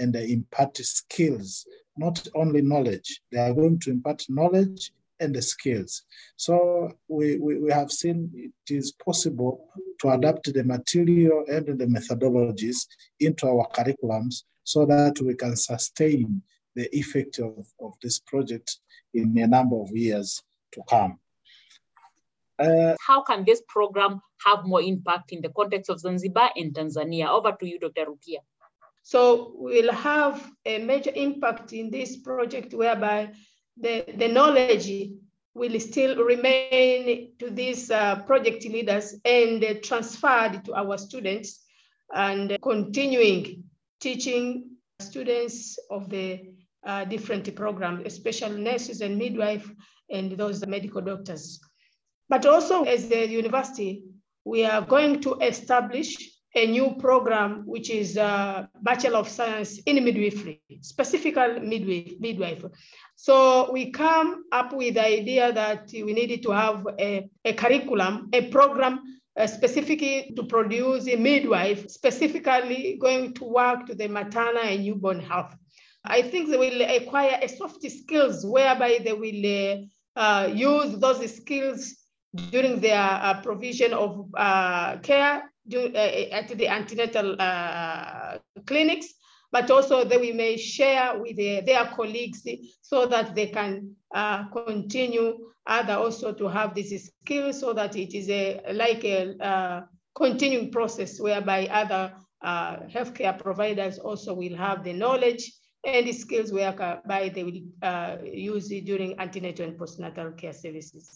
and 0.01 0.13
they 0.13 0.33
impart 0.33 0.77
skills, 0.79 1.67
not 1.97 2.27
only 2.35 2.63
knowledge. 2.63 3.21
They 3.31 3.39
are 3.39 3.55
going 3.55 3.79
to 3.81 3.91
impart 3.91 4.25
knowledge 4.29 4.93
and 5.21 5.35
the 5.35 5.43
skills. 5.43 6.03
So 6.37 6.93
we, 7.09 7.37
we, 7.37 7.59
we 7.59 7.71
have 7.71 7.93
seen 7.93 8.31
it 8.35 8.75
is 8.75 8.93
possible 8.93 9.69
to 10.01 10.11
adapt 10.11 10.53
the 10.53 10.65
material 10.65 11.45
and 11.47 11.67
the 11.79 11.87
methodologies 11.87 12.87
into 13.21 13.47
our 13.47 13.69
curriculums 13.69 14.45
so 14.65 14.87
that 14.87 15.21
we 15.21 15.35
can 15.35 15.57
sustain 15.57 16.43
the 16.75 16.89
effect 16.97 17.39
of, 17.39 17.67
of 17.81 17.93
this 18.03 18.19
project 18.21 18.79
in 19.13 19.37
a 19.39 19.47
number 19.47 19.77
of 19.77 19.91
years 19.91 20.43
to 20.73 20.81
come. 20.89 21.19
Uh, 22.59 22.95
How 23.07 23.23
can 23.23 23.45
this 23.45 23.63
program 23.69 24.21
have 24.47 24.65
more 24.65 24.83
impact 24.83 25.33
in 25.33 25.41
the 25.41 25.49
context 25.51 25.91
of 25.91 26.01
Zanzibar 26.01 26.51
and 26.57 26.75
Tanzania? 26.75 27.29
Over 27.29 27.53
to 27.59 27.67
you, 27.67 27.79
Dr. 27.79 28.07
Rukia. 28.07 28.41
So 29.03 29.53
we'll 29.57 29.93
have 29.93 30.51
a 30.65 30.79
major 30.79 31.13
impact 31.15 31.73
in 31.73 31.91
this 31.91 32.17
project 32.19 32.75
whereby 32.75 33.33
the, 33.77 34.05
the 34.17 34.29
knowledge 34.29 34.91
will 35.55 35.81
still 35.81 36.25
remain 36.25 37.33
to 37.39 37.51
these 37.51 37.91
uh, 37.91 38.23
project 38.23 38.65
leaders 38.65 39.17
and 39.25 39.65
uh, 39.65 39.75
transferred 39.83 40.65
to 40.65 40.75
our 40.75 40.97
students 40.97 41.65
and 42.15 42.57
continuing 42.63 43.65
teaching 44.01 44.71
students 45.01 45.79
of 45.91 46.09
the 46.09 46.41
uh, 46.87 47.05
different 47.05 47.55
programs, 47.55 48.07
especially 48.07 48.61
nurses 48.61 49.01
and 49.01 49.19
midwife 49.19 49.71
and 50.11 50.33
those 50.33 50.65
medical 50.67 51.01
doctors. 51.01 51.61
But 52.29 52.47
also 52.47 52.85
as 52.85 53.09
the 53.09 53.29
university, 53.29 54.05
we 54.45 54.65
are 54.65 54.83
going 54.83 55.21
to 55.23 55.35
establish 55.41 56.17
a 56.55 56.67
new 56.67 56.95
program, 56.99 57.63
which 57.67 57.91
is 57.91 58.17
a 58.17 58.69
Bachelor 58.83 59.19
of 59.19 59.29
Science 59.29 59.79
in 59.87 60.03
Midwifery, 60.05 60.61
specifically 60.81 61.61
midwife, 61.61 62.13
midwife. 62.19 62.65
So 63.15 63.71
we 63.71 63.91
come 63.91 64.45
up 64.51 64.73
with 64.73 64.95
the 64.95 65.07
idea 65.07 65.53
that 65.53 65.91
we 65.93 66.13
needed 66.13 66.43
to 66.45 66.51
have 66.51 66.87
a, 66.99 67.29
a 67.45 67.53
curriculum, 67.53 68.31
a 68.33 68.49
program 68.49 69.01
uh, 69.37 69.47
specifically 69.47 70.33
to 70.37 70.43
produce 70.45 71.07
a 71.07 71.17
midwife, 71.17 71.89
specifically 71.89 72.99
going 73.01 73.35
to 73.35 73.45
work 73.45 73.87
to 73.87 73.95
the 73.95 74.09
maternal 74.09 74.63
and 74.63 74.83
newborn 74.83 75.21
health. 75.21 75.55
I 76.05 76.23
think 76.23 76.51
they 76.51 76.57
will 76.57 76.83
acquire 76.83 77.39
a 77.41 77.49
soft 77.49 77.89
skills 77.89 78.45
whereby 78.45 79.01
they 79.05 79.13
will 79.13 79.87
uh, 80.17 80.19
uh, 80.19 80.47
use 80.47 80.99
those 80.99 81.37
skills 81.37 81.95
during 82.51 82.81
their 82.81 82.99
uh, 83.01 83.41
provision 83.43 83.93
of 83.93 84.31
uh, 84.35 84.97
care 84.99 85.50
do, 85.71 85.93
uh, 85.95 85.99
at 86.33 86.49
the 86.49 86.69
antenatal 86.69 87.37
uh, 87.39 88.39
clinics, 88.67 89.15
but 89.53 89.71
also 89.71 90.05
that 90.05 90.21
we 90.21 90.33
may 90.33 90.57
share 90.57 91.19
with 91.19 91.37
their, 91.37 91.63
their 91.63 91.87
colleagues 91.87 92.47
so 92.83 93.07
that 93.07 93.35
they 93.35 93.47
can 93.47 93.95
uh, 94.15 94.45
continue 94.49 95.39
other 95.67 95.95
also 95.95 96.33
to 96.33 96.49
have 96.49 96.75
these 96.75 97.13
skills 97.23 97.61
so 97.61 97.73
that 97.73 97.95
it 97.97 98.15
is 98.15 98.29
a 98.29 98.61
like 98.73 99.05
a 99.05 99.37
uh, 99.39 99.83
continuing 100.15 100.71
process 100.71 101.21
whereby 101.21 101.67
other 101.67 102.13
healthcare 102.43 103.39
providers 103.39 103.99
also 103.99 104.35
will 104.35 104.57
have 104.57 104.83
the 104.83 104.93
knowledge 104.93 105.53
and 105.85 106.07
the 106.07 106.13
skills 106.13 106.53
whereby 106.53 107.31
they 107.35 107.45
will 107.45 108.25
use 108.25 108.71
it 108.73 108.85
during 108.85 109.19
antenatal 109.21 109.67
and 109.67 109.79
postnatal 109.79 110.37
care 110.37 110.53
services. 110.53 111.15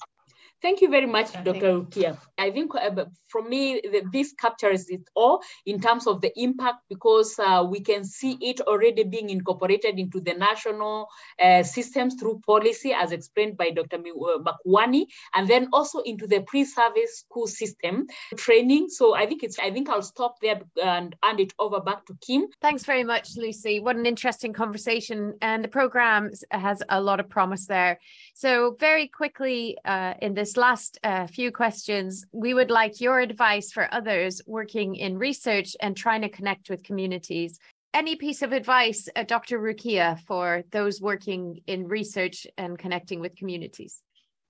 Thank 0.64 0.80
you 0.80 0.88
very 0.88 1.04
much, 1.04 1.30
Dr. 1.44 1.82
Rukia. 1.82 2.16
I 2.38 2.50
think 2.50 2.74
uh, 2.74 3.04
for 3.28 3.42
me, 3.42 3.82
the, 3.84 4.00
this 4.10 4.32
captures 4.32 4.88
it 4.88 5.02
all 5.14 5.42
in 5.66 5.78
terms 5.78 6.06
of 6.06 6.22
the 6.22 6.32
impact 6.40 6.78
because 6.88 7.38
uh, 7.38 7.66
we 7.68 7.80
can 7.80 8.02
see 8.02 8.38
it 8.40 8.62
already 8.62 9.04
being 9.04 9.28
incorporated 9.28 9.98
into 9.98 10.20
the 10.20 10.32
national 10.32 11.08
uh, 11.38 11.62
systems 11.62 12.14
through 12.18 12.40
policy, 12.46 12.94
as 12.94 13.12
explained 13.12 13.58
by 13.58 13.72
Dr. 13.72 13.98
Uh, 13.98 14.38
Makuwani, 14.38 15.04
and 15.34 15.46
then 15.46 15.68
also 15.70 15.98
into 15.98 16.26
the 16.26 16.40
pre-service 16.40 17.18
school 17.18 17.46
system 17.46 18.06
training. 18.38 18.88
So 18.88 19.14
I 19.14 19.26
think 19.26 19.42
it's. 19.42 19.58
I 19.58 19.70
think 19.70 19.90
I'll 19.90 20.00
stop 20.00 20.40
there 20.40 20.62
and 20.82 21.14
hand 21.22 21.40
it 21.40 21.52
over 21.58 21.80
back 21.80 22.06
to 22.06 22.16
Kim. 22.26 22.46
Thanks 22.62 22.84
very 22.84 23.04
much, 23.04 23.36
Lucy. 23.36 23.80
What 23.80 23.96
an 23.96 24.06
interesting 24.06 24.54
conversation, 24.54 25.34
and 25.42 25.62
the 25.62 25.68
program 25.68 26.30
has 26.50 26.82
a 26.88 27.02
lot 27.02 27.20
of 27.20 27.28
promise 27.28 27.66
there. 27.66 27.98
So 28.36 28.76
very 28.80 29.06
quickly 29.06 29.78
uh, 29.84 30.14
in 30.20 30.34
this 30.34 30.56
last 30.56 30.98
uh, 31.04 31.28
few 31.28 31.52
questions, 31.52 32.26
we 32.32 32.52
would 32.52 32.68
like 32.68 33.00
your 33.00 33.20
advice 33.20 33.70
for 33.70 33.88
others 33.94 34.42
working 34.44 34.96
in 34.96 35.18
research 35.18 35.76
and 35.80 35.96
trying 35.96 36.22
to 36.22 36.28
connect 36.28 36.68
with 36.68 36.82
communities. 36.82 37.60
Any 37.94 38.16
piece 38.16 38.42
of 38.42 38.50
advice, 38.50 39.08
uh, 39.14 39.22
Dr. 39.22 39.60
Rukia, 39.60 40.18
for 40.26 40.64
those 40.72 41.00
working 41.00 41.60
in 41.68 41.86
research 41.86 42.44
and 42.58 42.76
connecting 42.76 43.20
with 43.20 43.36
communities? 43.36 44.02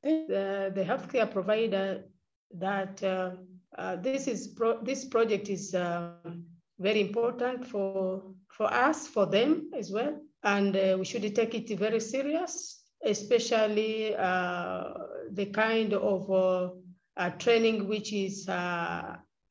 The, 0.02 0.72
the 0.74 0.82
healthcare 0.82 1.30
provider 1.30 2.04
that 2.54 3.02
uh, 3.02 3.32
uh, 3.76 3.96
this 3.96 4.26
is 4.26 4.48
pro 4.48 4.80
this 4.82 5.04
project 5.04 5.50
is 5.50 5.74
uh, 5.74 6.12
very 6.78 7.02
important 7.02 7.66
for 7.66 8.22
for 8.48 8.72
us, 8.72 9.06
for 9.08 9.26
them 9.26 9.70
as 9.76 9.90
well, 9.90 10.18
and 10.42 10.74
uh, 10.74 10.96
we 10.98 11.04
should 11.04 11.34
take 11.34 11.54
it 11.54 11.78
very 11.78 12.00
serious 12.00 12.83
especially 13.04 14.14
uh, 14.16 14.84
the 15.32 15.46
kind 15.46 15.92
of 15.94 16.30
uh, 16.30 16.70
uh, 17.16 17.30
training 17.30 17.88
which 17.88 18.12
is 18.12 18.48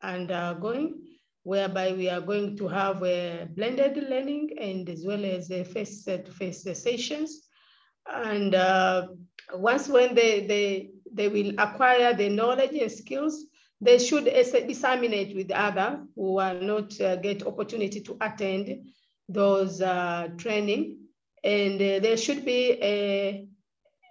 undergoing, 0.02 1.02
whereby 1.44 1.94
we 1.94 2.10
are 2.10 2.22
going 2.22 2.58
to 2.58 2.68
have 2.68 3.04
a 3.04 3.48
blended 3.56 3.98
learning 4.10 4.50
and 4.60 4.90
as 4.90 5.06
well 5.06 5.24
as 5.24 5.48
face-to-face 5.48 6.64
sessions. 6.82 7.48
And 8.06 8.56
once 9.54 9.88
when 9.88 10.16
they, 10.16 10.46
they, 10.48 10.90
they 11.12 11.28
will 11.30 11.54
acquire 11.58 12.14
the 12.14 12.30
knowledge 12.30 12.74
and 12.74 12.92
skills, 12.92 13.46
they 13.80 14.00
should 14.00 14.26
disseminate 14.26 15.36
with 15.36 15.52
other 15.52 16.04
who 16.16 16.40
are 16.40 16.54
not 16.54 17.00
uh, 17.02 17.18
get 17.18 17.46
opportunity 17.46 18.00
to 18.00 18.18
attend 18.22 18.88
those 19.28 19.82
uh, 19.82 20.30
training 20.38 21.03
and 21.44 21.76
uh, 21.76 22.00
there 22.00 22.18
should 22.18 22.46
be 22.46 22.78
a 22.82 23.48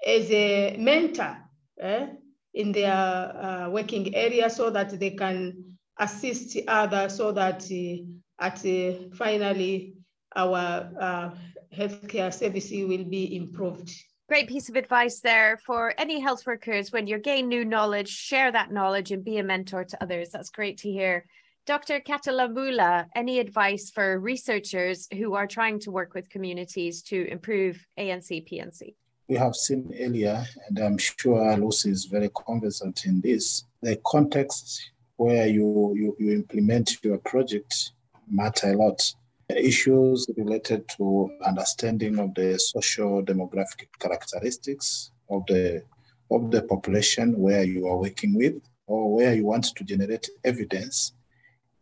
as 0.06 0.30
a 0.30 0.76
mentor 0.78 1.36
eh, 1.80 2.06
in 2.54 2.72
their 2.72 2.92
uh, 2.92 3.68
working 3.70 4.14
area 4.14 4.50
so 4.50 4.70
that 4.70 4.98
they 4.98 5.10
can 5.10 5.76
assist 5.98 6.56
others 6.68 7.16
so 7.16 7.32
that 7.32 7.62
uh, 7.70 8.44
at 8.44 8.64
uh, 8.66 8.98
finally 9.14 9.94
our 10.34 10.90
uh, 11.00 11.30
healthcare 11.74 12.32
service 12.32 12.70
will 12.70 13.04
be 13.04 13.36
improved. 13.36 13.92
Great 14.28 14.48
piece 14.48 14.68
of 14.68 14.76
advice 14.76 15.20
there 15.20 15.58
for 15.66 15.94
any 15.98 16.18
health 16.20 16.46
workers 16.46 16.90
when 16.90 17.06
you 17.06 17.18
gain 17.18 17.48
new 17.48 17.64
knowledge, 17.64 18.08
share 18.08 18.50
that 18.50 18.72
knowledge 18.72 19.12
and 19.12 19.24
be 19.24 19.38
a 19.38 19.42
mentor 19.42 19.84
to 19.84 20.02
others. 20.02 20.30
That's 20.30 20.50
great 20.50 20.78
to 20.78 20.90
hear. 20.90 21.26
Dr. 21.64 22.00
Katalambula, 22.00 23.06
any 23.14 23.38
advice 23.38 23.88
for 23.88 24.18
researchers 24.18 25.06
who 25.16 25.34
are 25.34 25.46
trying 25.46 25.78
to 25.78 25.92
work 25.92 26.12
with 26.12 26.28
communities 26.28 27.02
to 27.02 27.30
improve 27.30 27.86
ANC 27.96 28.44
PNC? 28.50 28.96
We 29.28 29.36
have 29.36 29.54
seen 29.54 29.94
earlier, 30.00 30.44
and 30.66 30.78
I'm 30.80 30.98
sure 30.98 31.56
Lucy 31.56 31.90
is 31.90 32.06
very 32.06 32.30
conversant 32.30 33.06
in 33.06 33.20
this, 33.20 33.62
the 33.80 33.96
context 34.04 34.90
where 35.14 35.46
you, 35.46 35.94
you, 35.94 36.16
you 36.18 36.32
implement 36.32 36.96
your 37.04 37.18
project 37.18 37.92
matter 38.28 38.72
a 38.72 38.76
lot. 38.76 39.00
Issues 39.48 40.26
related 40.36 40.88
to 40.96 41.30
understanding 41.46 42.18
of 42.18 42.34
the 42.34 42.58
social 42.58 43.22
demographic 43.22 43.86
characteristics 44.00 45.12
of 45.30 45.44
the 45.46 45.84
of 46.30 46.50
the 46.50 46.62
population 46.62 47.38
where 47.38 47.62
you 47.62 47.86
are 47.86 47.98
working 47.98 48.34
with 48.34 48.54
or 48.86 49.14
where 49.14 49.34
you 49.34 49.44
want 49.44 49.66
to 49.76 49.84
generate 49.84 50.30
evidence 50.42 51.12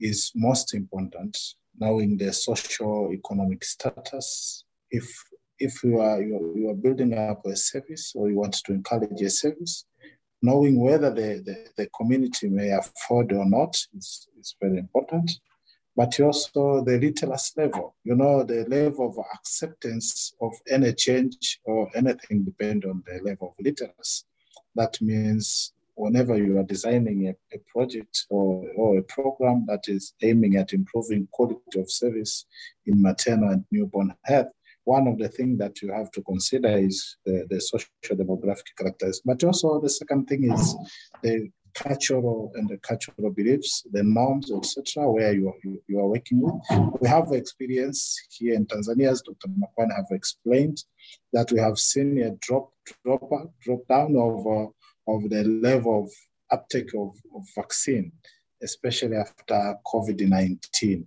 is 0.01 0.33
most 0.35 0.75
important, 0.75 1.37
knowing 1.79 2.17
the 2.17 2.33
social 2.33 3.13
economic 3.13 3.65
status. 3.65 4.65
If 4.91 5.07
if 5.59 5.85
you 5.85 6.01
are 6.01 6.23
you 6.23 6.37
are, 6.37 6.59
you 6.59 6.71
are 6.71 6.75
building 6.75 7.17
up 7.17 7.45
a 7.47 7.57
service 7.57 8.13
or 8.15 8.31
you 8.31 8.37
want 8.37 8.55
to 8.65 8.73
encourage 8.73 9.21
a 9.23 9.31
service, 9.31 9.85
knowing 10.43 10.81
whether 10.81 11.11
the, 11.11 11.43
the, 11.45 11.67
the 11.77 11.89
community 11.97 12.49
may 12.49 12.71
afford 12.71 13.33
or 13.33 13.45
not 13.45 13.77
is, 13.97 14.29
is 14.39 14.57
very 14.61 14.79
important. 14.79 15.31
But 15.97 16.19
also 16.21 16.83
the 16.83 16.99
literacy 16.99 17.61
level, 17.61 17.95
you 18.05 18.15
know, 18.15 18.43
the 18.45 18.65
level 18.69 19.09
of 19.09 19.25
acceptance 19.35 20.33
of 20.41 20.53
any 20.69 20.95
change 20.95 21.61
or 21.65 21.91
anything 21.95 22.45
depend 22.45 22.85
on 22.85 23.03
the 23.07 23.21
level 23.23 23.49
of 23.49 23.65
literacy. 23.65 24.25
That 24.77 25.01
means 25.03 25.73
whenever 26.01 26.37
you 26.37 26.59
are 26.59 26.65
designing 26.65 27.29
a, 27.29 27.57
a 27.57 27.59
project 27.73 28.27
or, 28.31 28.65
or 28.77 28.99
a 28.99 29.03
program 29.03 29.65
that 29.69 29.85
is 29.87 30.15
aiming 30.23 30.57
at 30.57 30.73
improving 30.73 31.29
quality 31.33 31.79
of 31.79 31.91
service 31.91 32.47
in 32.87 33.01
maternal 33.03 33.51
and 33.51 33.65
newborn 33.71 34.15
health, 34.25 34.49
one 34.85 35.07
of 35.07 35.19
the 35.19 35.29
things 35.29 35.59
that 35.59 35.83
you 35.83 35.93
have 35.93 36.11
to 36.11 36.23
consider 36.23 36.79
is 36.79 37.17
the, 37.27 37.47
the 37.51 37.61
social 37.61 37.89
demographic 38.05 38.71
characteristics. 38.79 39.21
But 39.25 39.45
also 39.45 39.81
the 39.81 39.91
second 39.91 40.27
thing 40.27 40.51
is 40.51 40.75
the 41.23 41.51
cultural 41.75 42.51
and 42.55 42.69
the 42.69 42.79
cultural 42.79 43.31
beliefs, 43.31 43.87
the 43.93 44.03
norms, 44.03 44.51
etc., 44.51 45.11
where 45.11 45.33
you 45.33 45.49
are, 45.49 45.55
you, 45.63 45.83
you, 45.87 45.99
are 46.01 46.09
working 46.09 46.41
with. 46.41 46.55
We 47.01 47.09
have 47.09 47.33
experience 47.33 48.19
here 48.31 48.55
in 48.55 48.67
Tanzania, 48.67 49.11
as 49.11 49.23
Dr. 49.23 49.49
Makuwani 49.49 49.95
have 49.95 50.11
explained, 50.11 50.83
that 51.33 51.53
we 51.53 51.61
have 51.61 51.79
seen 51.79 52.21
a 52.23 52.31
drop, 52.41 52.71
drop, 53.05 53.23
drop 53.61 53.81
down 53.89 54.17
of, 54.17 54.47
uh, 54.47 54.71
of 55.17 55.29
the 55.31 55.45
level 55.45 56.05
of 56.05 56.13
uptake 56.51 56.95
of, 56.95 57.15
of 57.35 57.43
vaccine, 57.55 58.13
especially 58.63 59.17
after 59.17 59.77
COVID-19. 59.87 61.05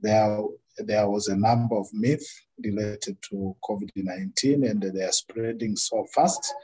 There, 0.00 0.38
there 0.78 1.08
was 1.08 1.28
a 1.28 1.36
number 1.36 1.76
of 1.76 1.86
myths 1.92 2.40
related 2.62 3.16
to 3.30 3.56
COVID-19 3.64 4.70
and 4.70 4.82
they 4.82 5.02
are 5.02 5.12
spreading 5.12 5.76
so 5.76 6.06
fast. 6.14 6.54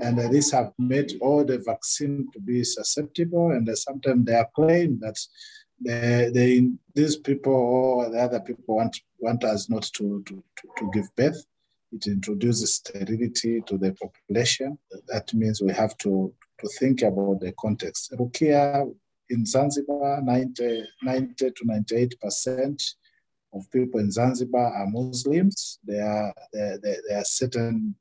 And 0.00 0.18
this 0.18 0.52
have 0.52 0.72
made 0.78 1.12
all 1.20 1.44
the 1.44 1.58
vaccine 1.58 2.28
to 2.32 2.40
be 2.40 2.64
susceptible. 2.64 3.52
And 3.52 3.66
sometimes 3.78 4.26
they 4.26 4.34
are 4.34 4.50
claiming 4.54 4.98
that 5.00 5.18
they, 5.80 6.30
they, 6.34 6.68
these 6.94 7.16
people 7.16 7.54
or 7.54 8.10
the 8.10 8.18
other 8.18 8.40
people 8.40 8.76
want, 8.76 9.00
want 9.18 9.44
us 9.44 9.70
not 9.70 9.84
to, 9.94 10.22
to, 10.26 10.34
to, 10.34 10.68
to 10.78 10.90
give 10.92 11.14
birth. 11.16 11.44
It 11.92 12.06
introduces 12.06 12.76
sterility 12.76 13.62
to 13.66 13.78
the 13.78 13.92
population. 13.92 14.78
That 15.08 15.32
means 15.34 15.60
we 15.60 15.72
have 15.72 15.96
to, 15.98 16.32
to 16.60 16.68
think 16.78 17.02
about 17.02 17.40
the 17.40 17.52
context. 17.58 18.12
Rukia 18.12 18.90
in 19.28 19.46
Zanzibar, 19.46 20.22
90, 20.22 20.84
90 21.02 21.50
to 21.50 21.64
98 21.64 22.20
percent 22.20 22.82
of 23.52 23.70
people 23.70 24.00
in 24.00 24.10
Zanzibar 24.10 24.72
are 24.74 24.86
Muslims. 24.86 25.78
There 25.84 26.06
are, 26.06 26.34
there, 26.52 26.78
there 26.82 27.18
are 27.18 27.24
certain 27.24 27.94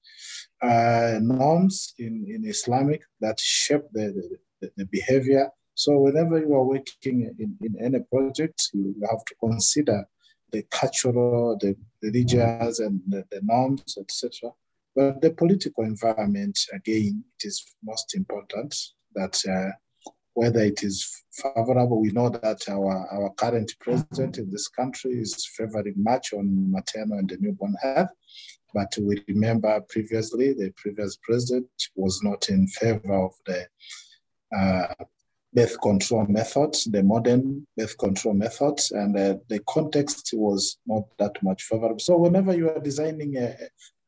uh, 0.62 1.20
norms 1.22 1.94
in, 1.98 2.26
in 2.28 2.46
Islamic 2.46 3.02
that 3.22 3.40
shape 3.40 3.84
the, 3.92 4.38
the, 4.62 4.72
the, 4.78 4.86
behavior. 4.86 5.50
So 5.74 5.98
whenever 5.98 6.40
you 6.40 6.54
are 6.54 6.64
working 6.64 7.34
in, 7.40 7.58
in 7.62 7.76
any 7.84 8.00
project, 8.12 8.70
you 8.74 8.96
have 9.10 9.24
to 9.26 9.36
consider 9.40 10.06
the 10.52 10.64
cultural, 10.70 11.58
the 11.60 11.76
religious, 12.02 12.80
and 12.80 13.02
the, 13.08 13.24
the 13.32 13.42
norms, 13.44 13.98
etc. 14.00 14.52
But 14.96 15.22
the 15.22 15.32
political 15.32 15.84
environment, 15.84 16.60
again, 16.74 17.24
it 17.40 17.48
is 17.48 17.76
most 17.84 18.16
important 18.16 18.76
that 19.16 19.40
uh, 19.48 19.72
whether 20.34 20.62
it 20.62 20.84
is 20.84 21.24
favorable. 21.32 22.02
We 22.02 22.12
know 22.12 22.30
that 22.30 22.62
our, 22.70 23.08
our 23.12 23.30
current 23.32 23.74
president 23.82 24.38
in 24.38 24.50
this 24.50 24.68
country 24.68 25.12
is 25.20 25.46
favoring 25.58 25.96
much 25.98 26.34
on 26.34 26.72
maternal 26.72 27.20
and 27.20 27.30
the 27.30 27.38
newborn 27.40 27.76
health. 27.82 28.10
But 28.74 28.94
we 29.02 29.24
remember 29.28 29.82
previously, 29.90 30.54
the 30.54 30.72
previous 30.78 31.18
president 31.24 31.68
was 31.96 32.22
not 32.24 32.50
in 32.50 32.68
favor 32.68 33.26
of 33.26 33.34
the 33.46 33.68
uh, 34.56 34.94
birth 35.52 35.80
control 35.82 36.26
methods, 36.28 36.86
the 36.86 37.02
modern 37.04 37.66
birth 37.76 37.98
control 37.98 38.34
methods, 38.34 38.92
and 38.92 39.18
uh, 39.18 39.36
the 39.48 39.60
context 39.68 40.32
was 40.34 40.78
not 40.86 41.04
that 41.18 41.42
much 41.42 41.64
favorable. 41.64 42.00
So 42.00 42.18
whenever 42.18 42.56
you 42.56 42.70
are 42.70 42.80
designing 42.80 43.36
a, 43.38 43.56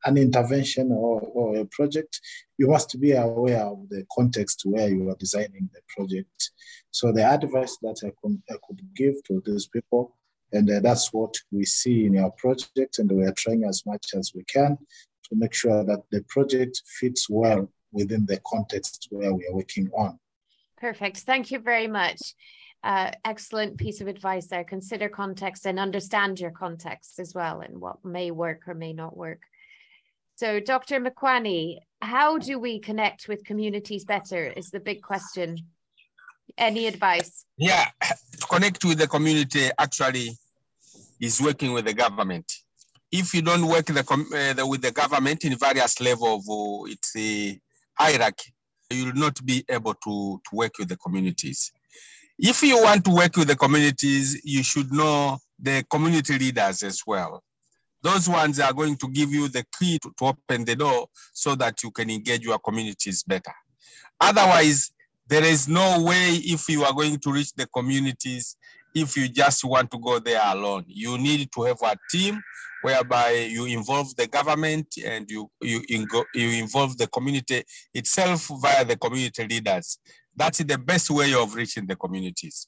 an 0.05 0.17
intervention 0.17 0.91
or, 0.91 1.21
or 1.21 1.57
a 1.57 1.65
project, 1.65 2.19
you 2.57 2.67
must 2.67 2.99
be 2.99 3.13
aware 3.13 3.63
of 3.63 3.89
the 3.89 4.05
context 4.15 4.61
where 4.65 4.89
you 4.89 5.09
are 5.09 5.15
designing 5.15 5.69
the 5.73 5.81
project. 5.95 6.51
So 6.91 7.11
the 7.11 7.25
advice 7.25 7.77
that 7.81 8.01
I 8.05 8.11
could, 8.21 8.41
I 8.49 8.55
could 8.67 8.81
give 8.95 9.15
to 9.27 9.41
these 9.45 9.67
people, 9.67 10.15
and 10.51 10.69
uh, 10.69 10.79
that's 10.81 11.11
what 11.13 11.33
we 11.51 11.65
see 11.65 12.05
in 12.05 12.19
our 12.19 12.31
project, 12.31 12.99
and 12.99 13.11
we 13.11 13.23
are 13.23 13.33
trying 13.33 13.63
as 13.63 13.83
much 13.85 14.07
as 14.15 14.31
we 14.35 14.43
can 14.43 14.77
to 15.25 15.35
make 15.35 15.53
sure 15.53 15.83
that 15.85 16.03
the 16.11 16.23
project 16.27 16.81
fits 16.85 17.29
well 17.29 17.71
within 17.91 18.25
the 18.25 18.39
context 18.45 19.07
where 19.09 19.33
we 19.33 19.45
are 19.47 19.55
working 19.55 19.89
on. 19.97 20.19
Perfect. 20.81 21.17
Thank 21.17 21.51
you 21.51 21.59
very 21.59 21.87
much. 21.87 22.33
Uh, 22.83 23.11
excellent 23.23 23.77
piece 23.77 24.01
of 24.01 24.07
advice 24.07 24.47
there. 24.47 24.63
Consider 24.63 25.09
context 25.09 25.67
and 25.67 25.79
understand 25.79 26.39
your 26.39 26.49
context 26.49 27.19
as 27.19 27.35
well 27.35 27.61
and 27.61 27.79
what 27.79 28.03
may 28.03 28.31
work 28.31 28.67
or 28.67 28.73
may 28.73 28.91
not 28.91 29.15
work. 29.15 29.43
So, 30.37 30.59
Dr. 30.59 30.99
Makuwani, 30.99 31.77
how 32.01 32.39
do 32.39 32.57
we 32.57 32.79
connect 32.79 33.27
with 33.27 33.45
communities 33.45 34.05
better? 34.05 34.47
Is 34.47 34.71
the 34.71 34.79
big 34.79 35.03
question. 35.03 35.59
Any 36.57 36.87
advice? 36.87 37.45
Yeah, 37.57 37.85
to 38.39 38.47
connect 38.47 38.83
with 38.83 38.97
the 38.97 39.07
community 39.07 39.69
actually 39.77 40.31
is 41.19 41.39
working 41.39 41.73
with 41.73 41.85
the 41.85 41.93
government. 41.93 42.51
If 43.11 43.35
you 43.35 43.43
don't 43.43 43.67
work 43.67 43.85
the, 43.85 43.99
uh, 43.99 44.53
the, 44.53 44.65
with 44.65 44.81
the 44.81 44.91
government 44.91 45.45
in 45.45 45.55
various 45.57 46.01
level 46.01 46.37
of 46.37 46.41
uh, 46.49 46.91
its 46.91 47.13
hierarchy, 47.93 48.51
you 48.93 49.05
will 49.05 49.13
not 49.13 49.43
be 49.45 49.63
able 49.69 49.93
to, 49.93 50.41
to 50.49 50.55
work 50.55 50.73
with 50.79 50.89
the 50.89 50.97
communities. 50.97 51.71
If 52.37 52.63
you 52.63 52.81
want 52.81 53.05
to 53.05 53.11
work 53.11 53.35
with 53.37 53.47
the 53.47 53.55
communities, 53.55 54.41
you 54.43 54.63
should 54.63 54.91
know 54.91 55.37
the 55.59 55.85
community 55.89 56.39
leaders 56.39 56.83
as 56.83 57.01
well. 57.05 57.43
Those 58.01 58.27
ones 58.27 58.59
are 58.59 58.73
going 58.73 58.97
to 58.97 59.07
give 59.09 59.31
you 59.31 59.47
the 59.47 59.63
key 59.77 59.99
to, 59.99 60.11
to 60.17 60.25
open 60.25 60.65
the 60.65 60.75
door 60.75 61.07
so 61.33 61.53
that 61.55 61.83
you 61.83 61.91
can 61.91 62.09
engage 62.09 62.41
your 62.41 62.57
communities 62.57 63.23
better. 63.23 63.53
Otherwise, 64.19 64.91
there 65.27 65.43
is 65.43 65.67
no 65.67 66.01
way 66.03 66.29
if 66.43 66.67
you 66.67 66.83
are 66.83 66.93
going 66.93 67.17
to 67.19 67.31
reach 67.31 67.53
the 67.53 67.67
communities 67.67 68.57
if 68.93 69.15
you 69.17 69.27
just 69.29 69.63
want 69.63 69.91
to 69.91 69.99
go 69.99 70.19
there 70.19 70.41
alone. 70.43 70.85
You 70.87 71.17
need 71.17 71.49
to 71.53 71.63
have 71.63 71.77
a 71.83 71.95
team 72.09 72.39
whereby 72.81 73.31
you 73.31 73.65
involve 73.65 74.15
the 74.15 74.27
government 74.27 74.87
and 75.05 75.29
you, 75.29 75.49
you, 75.61 75.81
you 76.33 76.49
involve 76.63 76.97
the 76.97 77.07
community 77.07 77.63
itself 77.93 78.49
via 78.61 78.83
the 78.85 78.97
community 78.97 79.47
leaders. 79.47 79.99
That's 80.35 80.59
the 80.59 80.77
best 80.77 81.11
way 81.11 81.33
of 81.33 81.53
reaching 81.55 81.85
the 81.85 81.95
communities. 81.95 82.65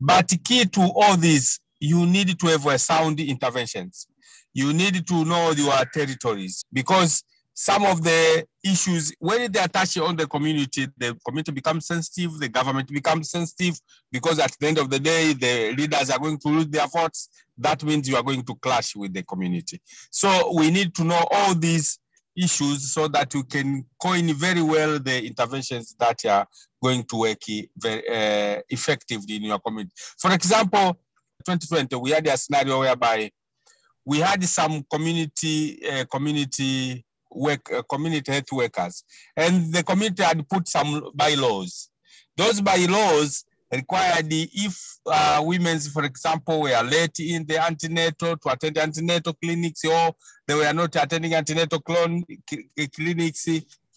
But 0.00 0.30
key 0.44 0.64
to 0.66 0.80
all 0.94 1.16
this, 1.16 1.60
you 1.80 2.06
need 2.06 2.38
to 2.38 2.46
have 2.48 2.66
a 2.66 2.78
sound 2.78 3.20
interventions 3.20 4.06
you 4.54 4.72
need 4.72 5.06
to 5.06 5.24
know 5.24 5.50
your 5.50 5.84
territories 5.92 6.64
because 6.72 7.24
some 7.54 7.84
of 7.84 8.02
the 8.02 8.44
issues, 8.64 9.14
when 9.20 9.50
they 9.50 9.60
attach 9.60 9.96
on 9.98 10.16
the 10.16 10.26
community, 10.26 10.88
the 10.98 11.16
community 11.24 11.52
becomes 11.52 11.86
sensitive, 11.86 12.38
the 12.40 12.48
government 12.48 12.88
becomes 12.88 13.30
sensitive, 13.30 13.78
because 14.10 14.40
at 14.40 14.56
the 14.58 14.66
end 14.66 14.78
of 14.78 14.90
the 14.90 14.98
day, 14.98 15.32
the 15.32 15.72
leaders 15.76 16.10
are 16.10 16.18
going 16.18 16.38
to 16.38 16.48
lose 16.48 16.66
their 16.66 16.88
votes. 16.88 17.28
That 17.56 17.84
means 17.84 18.08
you 18.08 18.16
are 18.16 18.24
going 18.24 18.42
to 18.42 18.54
clash 18.56 18.96
with 18.96 19.14
the 19.14 19.22
community. 19.22 19.80
So 20.10 20.52
we 20.56 20.72
need 20.72 20.96
to 20.96 21.04
know 21.04 21.24
all 21.30 21.54
these 21.54 22.00
issues 22.36 22.92
so 22.92 23.06
that 23.06 23.32
we 23.32 23.44
can 23.44 23.86
coin 24.02 24.34
very 24.34 24.62
well 24.62 24.98
the 24.98 25.24
interventions 25.24 25.94
that 26.00 26.24
are 26.26 26.48
going 26.82 27.04
to 27.04 27.16
work 27.16 27.38
very 27.78 28.08
uh, 28.08 28.62
effectively 28.68 29.36
in 29.36 29.44
your 29.44 29.60
community. 29.60 29.94
For 30.18 30.32
example, 30.32 30.98
2020, 31.46 31.94
we 31.96 32.10
had 32.10 32.26
a 32.26 32.36
scenario 32.36 32.80
whereby 32.80 33.30
we 34.04 34.18
had 34.18 34.42
some 34.44 34.84
community 34.90 35.80
uh, 35.88 36.04
community 36.06 37.04
work 37.34 37.70
uh, 37.72 37.82
community 37.82 38.32
health 38.32 38.52
workers, 38.52 39.04
and 39.36 39.72
the 39.72 39.82
community 39.82 40.22
had 40.22 40.48
put 40.48 40.68
some 40.68 41.10
bylaws. 41.14 41.90
Those 42.36 42.60
bylaws 42.60 43.44
required 43.72 44.26
if 44.30 44.98
uh, 45.06 45.42
women, 45.44 45.78
for 45.80 46.04
example, 46.04 46.62
were 46.62 46.82
late 46.82 47.18
in 47.20 47.44
the 47.46 47.62
antenatal 47.62 48.36
to 48.36 48.48
attend 48.48 48.78
antenatal 48.78 49.34
clinics 49.34 49.84
or 49.84 50.14
they 50.46 50.54
were 50.54 50.72
not 50.72 50.94
attending 50.96 51.34
antenatal 51.34 51.80
clinics, 51.80 53.48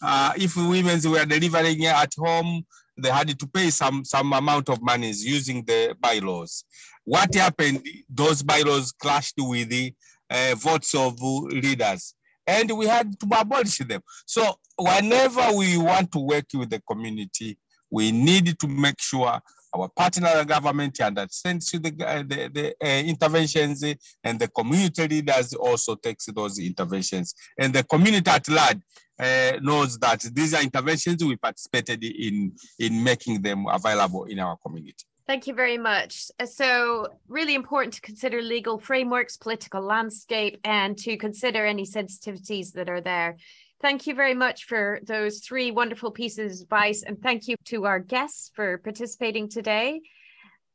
uh, 0.01 0.33
if 0.35 0.55
women 0.55 0.99
were 1.09 1.25
delivering 1.25 1.85
at 1.85 2.13
home, 2.17 2.65
they 2.97 3.09
had 3.09 3.37
to 3.37 3.47
pay 3.47 3.69
some, 3.69 4.03
some 4.03 4.33
amount 4.33 4.69
of 4.69 4.81
money 4.81 5.11
using 5.15 5.63
the 5.65 5.95
bylaws. 5.99 6.65
What 7.03 7.33
happened? 7.35 7.85
Those 8.09 8.43
bylaws 8.43 8.91
clashed 8.91 9.35
with 9.37 9.69
the 9.69 9.93
uh, 10.29 10.55
votes 10.57 10.93
of 10.95 11.21
leaders. 11.21 12.15
And 12.47 12.71
we 12.71 12.87
had 12.87 13.19
to 13.19 13.27
abolish 13.39 13.79
them. 13.79 14.01
So 14.25 14.55
whenever 14.77 15.51
we 15.53 15.77
want 15.77 16.11
to 16.13 16.19
work 16.19 16.45
with 16.53 16.69
the 16.69 16.81
community, 16.89 17.57
we 17.91 18.11
need 18.11 18.57
to 18.59 18.67
make 18.67 18.99
sure 18.99 19.39
our 19.75 19.89
partner 19.89 20.45
government 20.45 20.99
understands 21.01 21.69
the, 21.71 21.79
the, 21.79 22.49
the 22.53 22.75
uh, 22.81 23.03
interventions 23.03 23.83
and 24.23 24.39
the 24.39 24.47
community 24.47 25.07
leaders 25.07 25.53
also 25.53 25.95
takes 25.95 26.25
those 26.27 26.57
interventions 26.57 27.35
and 27.59 27.73
the 27.73 27.83
community 27.83 28.29
at 28.31 28.47
large 28.47 28.77
uh, 29.19 29.53
knows 29.61 29.97
that 29.99 30.21
these 30.33 30.53
are 30.53 30.61
interventions 30.61 31.23
we 31.23 31.35
participated 31.35 32.03
in 32.03 32.53
in 32.79 33.03
making 33.03 33.41
them 33.41 33.65
available 33.67 34.25
in 34.25 34.39
our 34.39 34.57
community. 34.57 35.05
Thank 35.27 35.45
you 35.45 35.53
very 35.53 35.77
much. 35.77 36.31
Uh, 36.39 36.45
so, 36.45 37.19
really 37.27 37.53
important 37.53 37.93
to 37.95 38.01
consider 38.01 38.41
legal 38.41 38.79
frameworks, 38.79 39.35
political 39.35 39.81
landscape, 39.81 40.57
and 40.63 40.97
to 40.99 41.17
consider 41.17 41.65
any 41.65 41.85
sensitivities 41.85 42.71
that 42.73 42.89
are 42.89 43.01
there. 43.01 43.35
Thank 43.81 44.07
you 44.07 44.15
very 44.15 44.33
much 44.33 44.63
for 44.63 44.99
those 45.03 45.39
three 45.39 45.69
wonderful 45.69 46.11
pieces 46.11 46.61
of 46.61 46.65
advice. 46.65 47.03
And 47.03 47.21
thank 47.21 47.47
you 47.49 47.57
to 47.65 47.85
our 47.85 47.99
guests 47.99 48.51
for 48.55 48.77
participating 48.77 49.49
today. 49.49 49.99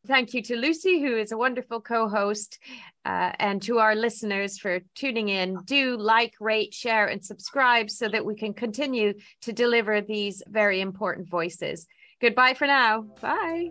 Thank 0.06 0.34
you 0.34 0.42
to 0.42 0.56
Lucy, 0.56 1.00
who 1.00 1.16
is 1.16 1.32
a 1.32 1.38
wonderful 1.38 1.80
co 1.80 2.08
host, 2.08 2.58
uh, 3.06 3.32
and 3.38 3.62
to 3.62 3.78
our 3.78 3.94
listeners 3.94 4.58
for 4.58 4.80
tuning 4.94 5.30
in. 5.30 5.56
Do 5.64 5.96
like, 5.96 6.34
rate, 6.40 6.74
share, 6.74 7.06
and 7.06 7.24
subscribe 7.24 7.88
so 7.88 8.06
that 8.08 8.26
we 8.26 8.34
can 8.34 8.52
continue 8.52 9.14
to 9.42 9.52
deliver 9.52 10.02
these 10.02 10.42
very 10.46 10.82
important 10.82 11.28
voices. 11.28 11.86
Goodbye 12.20 12.54
for 12.54 12.66
now. 12.66 13.02
Bye. 13.20 13.70